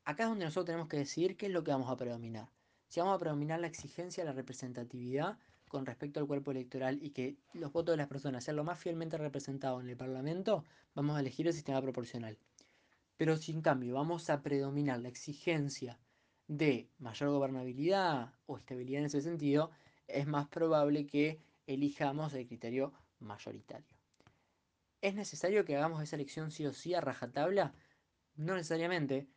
Acá 0.04 0.24
es 0.24 0.30
donde 0.30 0.46
nosotros 0.46 0.66
tenemos 0.66 0.88
que 0.88 0.98
decidir 0.98 1.38
qué 1.38 1.48
es 1.48 1.52
lo 1.52 1.64
que 1.64 1.72
vamos 1.72 1.90
a 1.90 1.98
predominar. 1.98 2.50
Si 2.88 3.00
vamos 3.00 3.16
a 3.16 3.20
predominar 3.20 3.60
la 3.60 3.68
exigencia, 3.68 4.24
la 4.24 4.34
representatividad 4.34 5.38
con 5.70 5.86
respecto 5.86 6.20
al 6.20 6.28
cuerpo 6.28 6.52
electoral 6.52 7.00
y 7.02 7.12
que 7.12 7.38
los 7.54 7.72
votos 7.72 7.94
de 7.94 7.98
las 7.98 8.08
personas 8.08 8.44
sean 8.44 8.58
lo 8.58 8.66
más 8.66 8.80
fielmente 8.80 9.18
representados 9.18 9.82
en 9.82 9.90
el 9.90 9.96
Parlamento, 9.96 10.66
vamos 10.96 11.16
a 11.16 11.22
elegir 11.22 11.48
el 11.48 11.54
sistema 11.54 11.82
proporcional. 11.82 12.38
Pero 13.16 13.38
si 13.38 13.52
en 13.52 13.62
cambio 13.62 13.96
vamos 13.96 14.30
a 14.30 14.42
predominar 14.42 15.00
la 15.00 15.10
exigencia 15.10 16.00
de 16.48 16.90
mayor 16.98 17.30
gobernabilidad 17.30 18.34
o 18.48 18.58
estabilidad 18.58 19.02
en 19.02 19.06
ese 19.06 19.22
sentido, 19.22 19.72
es 20.08 20.28
más 20.28 20.48
probable 20.48 21.06
que 21.06 21.40
elijamos 21.68 22.34
el 22.34 22.48
criterio 22.48 22.92
mayoritario. 23.20 23.96
¿Es 25.02 25.16
necesario 25.16 25.64
que 25.64 25.78
hagamos 25.78 26.02
esa 26.04 26.16
elección 26.16 26.52
sí 26.52 26.66
o 26.66 26.74
sí 26.74 26.94
a 26.94 27.02
rajatabla? 27.02 27.74
No 28.36 28.56
necesariamente, 28.56 29.28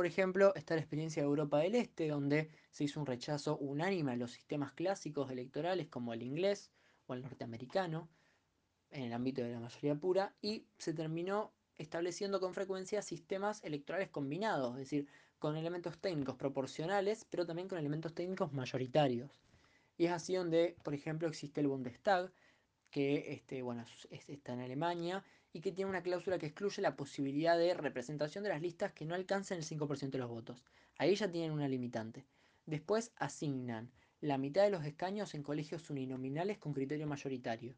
por 0.00 0.06
ejemplo, 0.06 0.54
está 0.54 0.76
la 0.76 0.80
experiencia 0.80 1.22
de 1.22 1.28
Europa 1.28 1.58
del 1.58 1.74
Este, 1.74 2.08
donde 2.08 2.48
se 2.70 2.84
hizo 2.84 3.00
un 3.00 3.04
rechazo 3.04 3.58
unánime 3.58 4.12
a 4.12 4.16
los 4.16 4.30
sistemas 4.30 4.72
clásicos 4.72 5.30
electorales 5.30 5.88
como 5.88 6.14
el 6.14 6.22
inglés 6.22 6.70
o 7.06 7.12
el 7.12 7.20
norteamericano, 7.20 8.08
en 8.90 9.02
el 9.02 9.12
ámbito 9.12 9.42
de 9.42 9.50
la 9.52 9.60
mayoría 9.60 9.94
pura, 9.94 10.34
y 10.40 10.64
se 10.78 10.94
terminó 10.94 11.52
estableciendo 11.76 12.40
con 12.40 12.54
frecuencia 12.54 13.02
sistemas 13.02 13.62
electorales 13.62 14.08
combinados, 14.08 14.72
es 14.72 14.78
decir, 14.78 15.06
con 15.38 15.58
elementos 15.58 15.98
técnicos 15.98 16.36
proporcionales, 16.36 17.26
pero 17.28 17.44
también 17.44 17.68
con 17.68 17.76
elementos 17.76 18.14
técnicos 18.14 18.54
mayoritarios. 18.54 19.42
Y 19.98 20.06
es 20.06 20.12
así 20.12 20.34
donde, 20.34 20.76
por 20.82 20.94
ejemplo, 20.94 21.28
existe 21.28 21.60
el 21.60 21.68
Bundestag, 21.68 22.32
que 22.90 23.34
este, 23.34 23.60
bueno, 23.60 23.84
está 24.08 24.54
en 24.54 24.60
Alemania 24.60 25.22
y 25.52 25.60
que 25.60 25.72
tiene 25.72 25.90
una 25.90 26.02
cláusula 26.02 26.38
que 26.38 26.46
excluye 26.46 26.82
la 26.82 26.96
posibilidad 26.96 27.58
de 27.58 27.74
representación 27.74 28.44
de 28.44 28.50
las 28.50 28.62
listas 28.62 28.92
que 28.92 29.04
no 29.04 29.14
alcancen 29.14 29.58
el 29.58 29.64
5% 29.64 30.10
de 30.10 30.18
los 30.18 30.28
votos. 30.28 30.64
Ahí 30.98 31.14
ya 31.14 31.30
tienen 31.30 31.52
una 31.52 31.68
limitante. 31.68 32.24
Después 32.66 33.12
asignan 33.16 33.90
la 34.20 34.38
mitad 34.38 34.62
de 34.62 34.70
los 34.70 34.84
escaños 34.84 35.34
en 35.34 35.42
colegios 35.42 35.90
uninominales 35.90 36.58
con 36.58 36.72
criterio 36.72 37.06
mayoritario. 37.06 37.74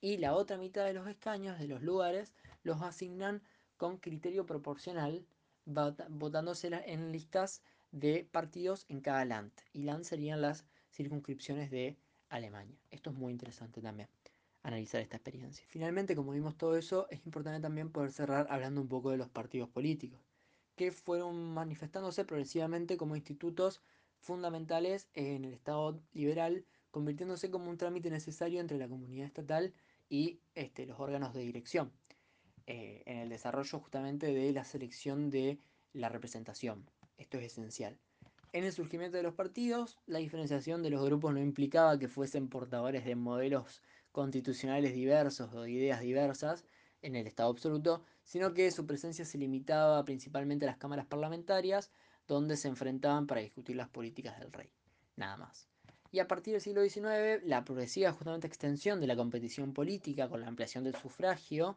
Y 0.00 0.18
la 0.18 0.34
otra 0.34 0.56
mitad 0.56 0.84
de 0.84 0.94
los 0.94 1.08
escaños 1.08 1.58
de 1.58 1.68
los 1.68 1.82
lugares 1.82 2.32
los 2.62 2.80
asignan 2.82 3.42
con 3.76 3.98
criterio 3.98 4.46
proporcional, 4.46 5.26
votándose 5.64 6.68
en 6.86 7.10
listas 7.10 7.62
de 7.90 8.28
partidos 8.30 8.86
en 8.88 9.00
cada 9.00 9.24
land. 9.24 9.52
Y 9.72 9.82
land 9.82 10.04
serían 10.04 10.40
las 10.40 10.64
circunscripciones 10.92 11.70
de 11.70 11.96
Alemania. 12.28 12.78
Esto 12.90 13.10
es 13.10 13.16
muy 13.16 13.32
interesante 13.32 13.80
también 13.80 14.08
analizar 14.64 15.00
esta 15.00 15.18
experiencia. 15.18 15.64
Finalmente, 15.68 16.16
como 16.16 16.32
vimos 16.32 16.56
todo 16.56 16.76
eso, 16.76 17.06
es 17.10 17.24
importante 17.26 17.60
también 17.60 17.92
poder 17.92 18.10
cerrar 18.10 18.46
hablando 18.50 18.80
un 18.80 18.88
poco 18.88 19.10
de 19.10 19.18
los 19.18 19.28
partidos 19.28 19.68
políticos, 19.68 20.20
que 20.74 20.90
fueron 20.90 21.54
manifestándose 21.54 22.24
progresivamente 22.24 22.96
como 22.96 23.14
institutos 23.14 23.82
fundamentales 24.18 25.08
en 25.14 25.44
el 25.44 25.52
Estado 25.52 26.00
liberal, 26.12 26.64
convirtiéndose 26.90 27.50
como 27.50 27.70
un 27.70 27.76
trámite 27.76 28.10
necesario 28.10 28.60
entre 28.60 28.78
la 28.78 28.88
comunidad 28.88 29.26
estatal 29.26 29.74
y 30.08 30.40
este, 30.54 30.86
los 30.86 30.98
órganos 30.98 31.34
de 31.34 31.40
dirección, 31.40 31.92
eh, 32.66 33.02
en 33.04 33.18
el 33.18 33.28
desarrollo 33.28 33.78
justamente 33.78 34.32
de 34.32 34.52
la 34.52 34.64
selección 34.64 35.30
de 35.30 35.58
la 35.92 36.08
representación. 36.08 36.88
Esto 37.18 37.36
es 37.36 37.52
esencial. 37.52 37.98
En 38.52 38.64
el 38.64 38.72
surgimiento 38.72 39.16
de 39.16 39.22
los 39.22 39.34
partidos, 39.34 39.98
la 40.06 40.20
diferenciación 40.20 40.82
de 40.82 40.90
los 40.90 41.04
grupos 41.04 41.34
no 41.34 41.40
implicaba 41.40 41.98
que 41.98 42.08
fuesen 42.08 42.48
portadores 42.48 43.04
de 43.04 43.16
modelos 43.16 43.82
constitucionales 44.14 44.94
diversos 44.94 45.52
o 45.52 45.62
de 45.62 45.72
ideas 45.72 46.00
diversas 46.00 46.64
en 47.02 47.16
el 47.16 47.26
Estado 47.26 47.50
absoluto, 47.50 48.04
sino 48.22 48.54
que 48.54 48.70
su 48.70 48.86
presencia 48.86 49.24
se 49.24 49.38
limitaba 49.38 50.04
principalmente 50.04 50.64
a 50.64 50.68
las 50.68 50.76
cámaras 50.76 51.04
parlamentarias, 51.04 51.90
donde 52.28 52.56
se 52.56 52.68
enfrentaban 52.68 53.26
para 53.26 53.40
discutir 53.40 53.74
las 53.74 53.88
políticas 53.88 54.38
del 54.38 54.52
rey. 54.52 54.70
Nada 55.16 55.36
más. 55.36 55.68
Y 56.12 56.20
a 56.20 56.28
partir 56.28 56.52
del 56.52 56.60
siglo 56.60 56.82
XIX, 56.82 57.44
la 57.44 57.64
progresiva 57.64 58.12
justamente 58.12 58.46
extensión 58.46 59.00
de 59.00 59.08
la 59.08 59.16
competición 59.16 59.74
política 59.74 60.28
con 60.28 60.40
la 60.40 60.46
ampliación 60.46 60.84
del 60.84 60.94
sufragio, 60.94 61.76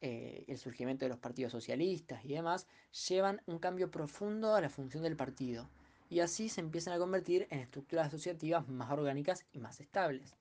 eh, 0.00 0.44
el 0.48 0.58
surgimiento 0.58 1.04
de 1.04 1.10
los 1.10 1.18
partidos 1.20 1.52
socialistas 1.52 2.24
y 2.24 2.34
demás, 2.34 2.66
llevan 3.08 3.40
un 3.46 3.60
cambio 3.60 3.88
profundo 3.88 4.56
a 4.56 4.60
la 4.60 4.68
función 4.68 5.04
del 5.04 5.14
partido. 5.14 5.70
Y 6.10 6.18
así 6.20 6.48
se 6.48 6.60
empiezan 6.60 6.94
a 6.94 6.98
convertir 6.98 7.46
en 7.50 7.60
estructuras 7.60 8.08
asociativas 8.08 8.66
más 8.68 8.90
orgánicas 8.90 9.44
y 9.52 9.60
más 9.60 9.78
estables. 9.78 10.34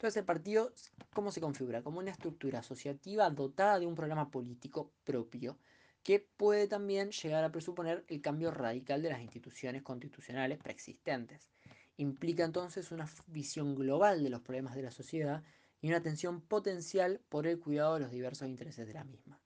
Entonces 0.00 0.16
el 0.16 0.24
partido, 0.24 0.72
¿cómo 1.12 1.30
se 1.30 1.42
configura? 1.42 1.82
Como 1.82 1.98
una 1.98 2.10
estructura 2.10 2.60
asociativa 2.60 3.28
dotada 3.28 3.78
de 3.78 3.84
un 3.84 3.94
programa 3.94 4.30
político 4.30 4.94
propio, 5.04 5.58
que 6.02 6.26
puede 6.38 6.68
también 6.68 7.10
llegar 7.10 7.44
a 7.44 7.52
presuponer 7.52 8.06
el 8.08 8.22
cambio 8.22 8.50
radical 8.50 9.02
de 9.02 9.10
las 9.10 9.20
instituciones 9.20 9.82
constitucionales 9.82 10.56
preexistentes. 10.56 11.50
Implica 11.98 12.44
entonces 12.44 12.92
una 12.92 13.06
visión 13.26 13.74
global 13.74 14.22
de 14.22 14.30
los 14.30 14.40
problemas 14.40 14.74
de 14.74 14.84
la 14.84 14.90
sociedad 14.90 15.42
y 15.82 15.88
una 15.88 15.98
atención 15.98 16.40
potencial 16.40 17.20
por 17.28 17.46
el 17.46 17.60
cuidado 17.60 17.92
de 17.92 18.00
los 18.00 18.10
diversos 18.10 18.48
intereses 18.48 18.86
de 18.86 18.94
la 18.94 19.04
misma. 19.04 19.38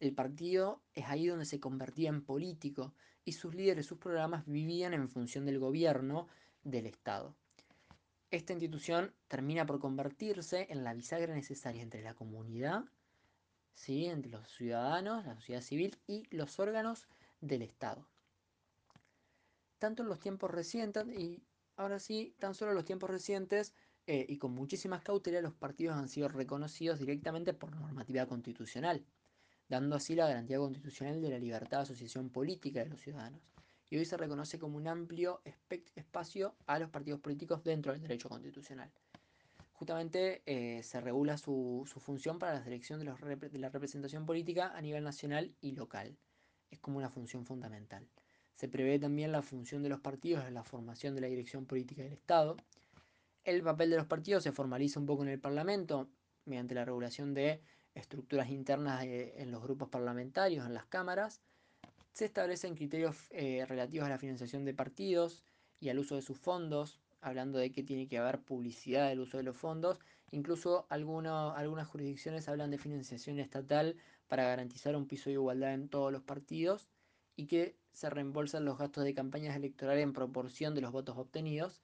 El 0.00 0.12
partido 0.12 0.82
es 0.92 1.06
ahí 1.06 1.28
donde 1.28 1.46
se 1.46 1.60
convertía 1.60 2.10
en 2.10 2.22
político 2.26 2.92
y 3.24 3.32
sus 3.32 3.54
líderes, 3.54 3.86
sus 3.86 3.96
programas 3.96 4.44
vivían 4.44 4.92
en 4.92 5.08
función 5.08 5.46
del 5.46 5.58
gobierno 5.58 6.28
del 6.62 6.84
Estado. 6.84 7.34
Esta 8.34 8.52
institución 8.52 9.14
termina 9.28 9.64
por 9.64 9.78
convertirse 9.78 10.66
en 10.68 10.82
la 10.82 10.92
bisagra 10.92 11.32
necesaria 11.32 11.80
entre 11.84 12.02
la 12.02 12.14
comunidad, 12.14 12.84
entre 13.86 14.28
los 14.28 14.48
ciudadanos, 14.48 15.24
la 15.24 15.36
sociedad 15.36 15.60
civil 15.60 15.96
y 16.08 16.24
los 16.34 16.58
órganos 16.58 17.06
del 17.40 17.62
Estado. 17.62 18.04
Tanto 19.78 20.02
en 20.02 20.08
los 20.08 20.18
tiempos 20.18 20.50
recientes, 20.50 21.06
y 21.16 21.44
ahora 21.76 22.00
sí, 22.00 22.34
tan 22.40 22.56
solo 22.56 22.72
en 22.72 22.74
los 22.74 22.84
tiempos 22.84 23.08
recientes, 23.08 23.72
eh, 24.08 24.26
y 24.28 24.36
con 24.38 24.52
muchísimas 24.52 25.04
cautelas, 25.04 25.44
los 25.44 25.54
partidos 25.54 25.94
han 25.96 26.08
sido 26.08 26.26
reconocidos 26.26 26.98
directamente 26.98 27.54
por 27.54 27.72
normativa 27.76 28.26
constitucional, 28.26 29.04
dando 29.68 29.94
así 29.94 30.16
la 30.16 30.26
garantía 30.26 30.58
constitucional 30.58 31.22
de 31.22 31.30
la 31.30 31.38
libertad 31.38 31.76
de 31.78 31.82
asociación 31.84 32.30
política 32.30 32.82
de 32.82 32.90
los 32.90 33.00
ciudadanos. 33.00 33.40
Y 33.90 33.96
hoy 33.96 34.04
se 34.04 34.16
reconoce 34.16 34.58
como 34.58 34.76
un 34.76 34.88
amplio 34.88 35.40
espacio 35.94 36.54
a 36.66 36.78
los 36.78 36.90
partidos 36.90 37.20
políticos 37.20 37.62
dentro 37.62 37.92
del 37.92 38.00
derecho 38.00 38.28
constitucional. 38.28 38.90
Justamente 39.74 40.42
eh, 40.46 40.82
se 40.82 41.00
regula 41.00 41.36
su, 41.36 41.84
función 41.98 42.38
para 42.38 42.54
la 42.54 42.62
selección 42.62 42.98
de, 42.98 43.04
la 43.58 43.68
representación 43.68 44.24
política 44.24 44.72
a 44.74 44.80
nivel 44.80 45.04
nacional 45.04 45.54
y 45.60 45.72
local. 45.72 46.16
Es 46.70 46.78
como 46.78 46.98
una 46.98 47.10
función 47.10 47.44
fundamental. 47.44 48.06
Se 48.54 48.68
prevé 48.68 48.98
también 48.98 49.32
la 49.32 49.42
función 49.42 49.82
de 49.82 49.88
los 49.88 50.00
partidos 50.00 50.46
en 50.46 50.54
la 50.54 50.62
formación 50.62 51.14
de 51.14 51.20
la 51.20 51.26
dirección 51.26 51.66
política 51.66 52.02
del 52.02 52.12
Estado, 52.12 52.56
el 53.44 53.62
papel 53.62 53.90
de 53.90 53.96
los 53.96 54.06
partidos 54.06 54.42
se 54.42 54.52
formaliza 54.52 54.98
un 54.98 55.06
poco 55.06 55.22
en 55.22 55.28
el 55.28 55.38
Parlamento 55.38 56.08
mediante 56.46 56.74
la 56.74 56.84
regulación 56.84 57.34
de 57.34 57.60
estructuras 57.94 58.48
internas 58.48 59.04
en 59.04 59.50
los 59.50 59.62
grupos 59.62 59.88
parlamentarios, 59.90 60.66
en 60.66 60.74
las 60.74 60.86
cámaras. 60.86 61.42
Se 62.14 62.24
establecen 62.24 62.76
criterios 62.76 63.26
eh, 63.30 63.66
relativos 63.66 64.06
a 64.06 64.10
la 64.10 64.18
financiación 64.18 64.64
de 64.64 64.72
partidos 64.72 65.42
y 65.80 65.88
al 65.88 65.98
uso 65.98 66.14
de 66.14 66.22
sus 66.22 66.38
fondos, 66.38 67.00
hablando 67.20 67.58
de 67.58 67.72
que 67.72 67.82
tiene 67.82 68.06
que 68.06 68.18
haber 68.18 68.40
publicidad 68.40 69.08
del 69.08 69.20
uso 69.20 69.36
de 69.36 69.42
los 69.42 69.56
fondos. 69.56 69.98
Incluso 70.30 70.86
algunas 70.88 71.86
jurisdicciones 71.88 72.48
hablan 72.48 72.70
de 72.70 72.78
financiación 72.78 73.38
estatal 73.40 73.96
para 74.28 74.44
garantizar 74.44 74.96
un 74.96 75.06
piso 75.06 75.28
de 75.28 75.34
igualdad 75.34 75.74
en 75.74 75.88
todos 75.88 76.12
los 76.12 76.22
partidos 76.22 76.88
y 77.36 77.46
que 77.46 77.76
se 77.92 78.08
reembolsan 78.08 78.64
los 78.64 78.78
gastos 78.78 79.04
de 79.04 79.12
campañas 79.12 79.56
electorales 79.56 80.04
en 80.04 80.12
proporción 80.12 80.74
de 80.74 80.80
los 80.80 80.92
votos 80.92 81.18
obtenidos 81.18 81.82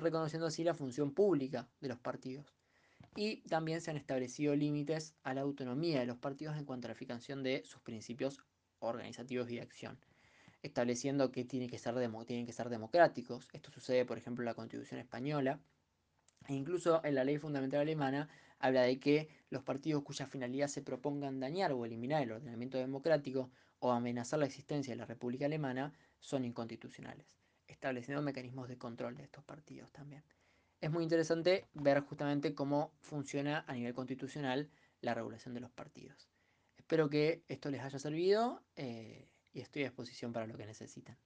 reconociendo 0.00 0.46
así 0.46 0.64
la 0.64 0.74
función 0.74 1.12
pública 1.12 1.68
de 1.80 1.88
los 1.88 1.98
partidos. 1.98 2.54
Y 3.16 3.42
también 3.48 3.80
se 3.80 3.90
han 3.90 3.96
establecido 3.96 4.54
límites 4.54 5.14
a 5.22 5.34
la 5.34 5.40
autonomía 5.42 6.00
de 6.00 6.06
los 6.06 6.18
partidos 6.18 6.56
en 6.56 6.64
cuanto 6.64 6.86
a 6.86 6.90
la 6.90 6.94
fijación 6.94 7.42
de 7.42 7.62
sus 7.64 7.80
principios 7.80 8.38
organizativos 8.80 9.50
y 9.50 9.56
de 9.56 9.62
acción, 9.62 9.98
estableciendo 10.62 11.30
que, 11.32 11.44
tienen 11.44 11.68
que, 11.68 11.78
ser 11.78 11.94
tienen 12.26 12.46
que 12.46 12.52
ser 12.52 12.68
democráticos. 12.68 13.48
Esto 13.52 13.70
sucede, 13.70 14.04
por 14.04 14.18
ejemplo, 14.18 14.42
en 14.42 14.46
la 14.46 14.54
Constitución 14.54 15.00
española, 15.00 15.60
e 16.48 16.54
incluso 16.54 17.04
en 17.04 17.14
la 17.14 17.24
ley 17.24 17.38
fundamental 17.38 17.80
alemana 17.80 18.28
habla 18.58 18.82
de 18.82 18.98
que 18.98 19.28
los 19.50 19.62
partidos 19.62 20.02
cuya 20.02 20.26
finalidad 20.26 20.68
se 20.68 20.82
propongan 20.82 21.40
dañar 21.40 21.72
o 21.72 21.84
eliminar 21.84 22.22
el 22.22 22.32
ordenamiento 22.32 22.78
democrático 22.78 23.50
o 23.80 23.90
amenazar 23.90 24.38
la 24.38 24.46
existencia 24.46 24.92
de 24.92 24.98
la 24.98 25.06
República 25.06 25.46
Alemana 25.46 25.92
son 26.20 26.44
inconstitucionales 26.44 27.36
estableciendo 27.68 28.22
mecanismos 28.22 28.68
de 28.68 28.78
control 28.78 29.16
de 29.16 29.24
estos 29.24 29.44
partidos 29.44 29.92
también. 29.92 30.22
Es 30.80 30.90
muy 30.90 31.02
interesante 31.02 31.66
ver 31.74 32.00
justamente 32.00 32.54
cómo 32.54 32.92
funciona 33.00 33.64
a 33.66 33.74
nivel 33.74 33.94
constitucional 33.94 34.70
la 35.00 35.14
regulación 35.14 35.54
de 35.54 35.60
los 35.60 35.70
partidos. 35.70 36.28
Espero 36.86 37.10
que 37.10 37.42
esto 37.48 37.68
les 37.68 37.80
haya 37.80 37.98
servido 37.98 38.62
eh, 38.76 39.28
y 39.52 39.60
estoy 39.60 39.82
a 39.82 39.86
disposición 39.86 40.32
para 40.32 40.46
lo 40.46 40.56
que 40.56 40.66
necesiten. 40.66 41.18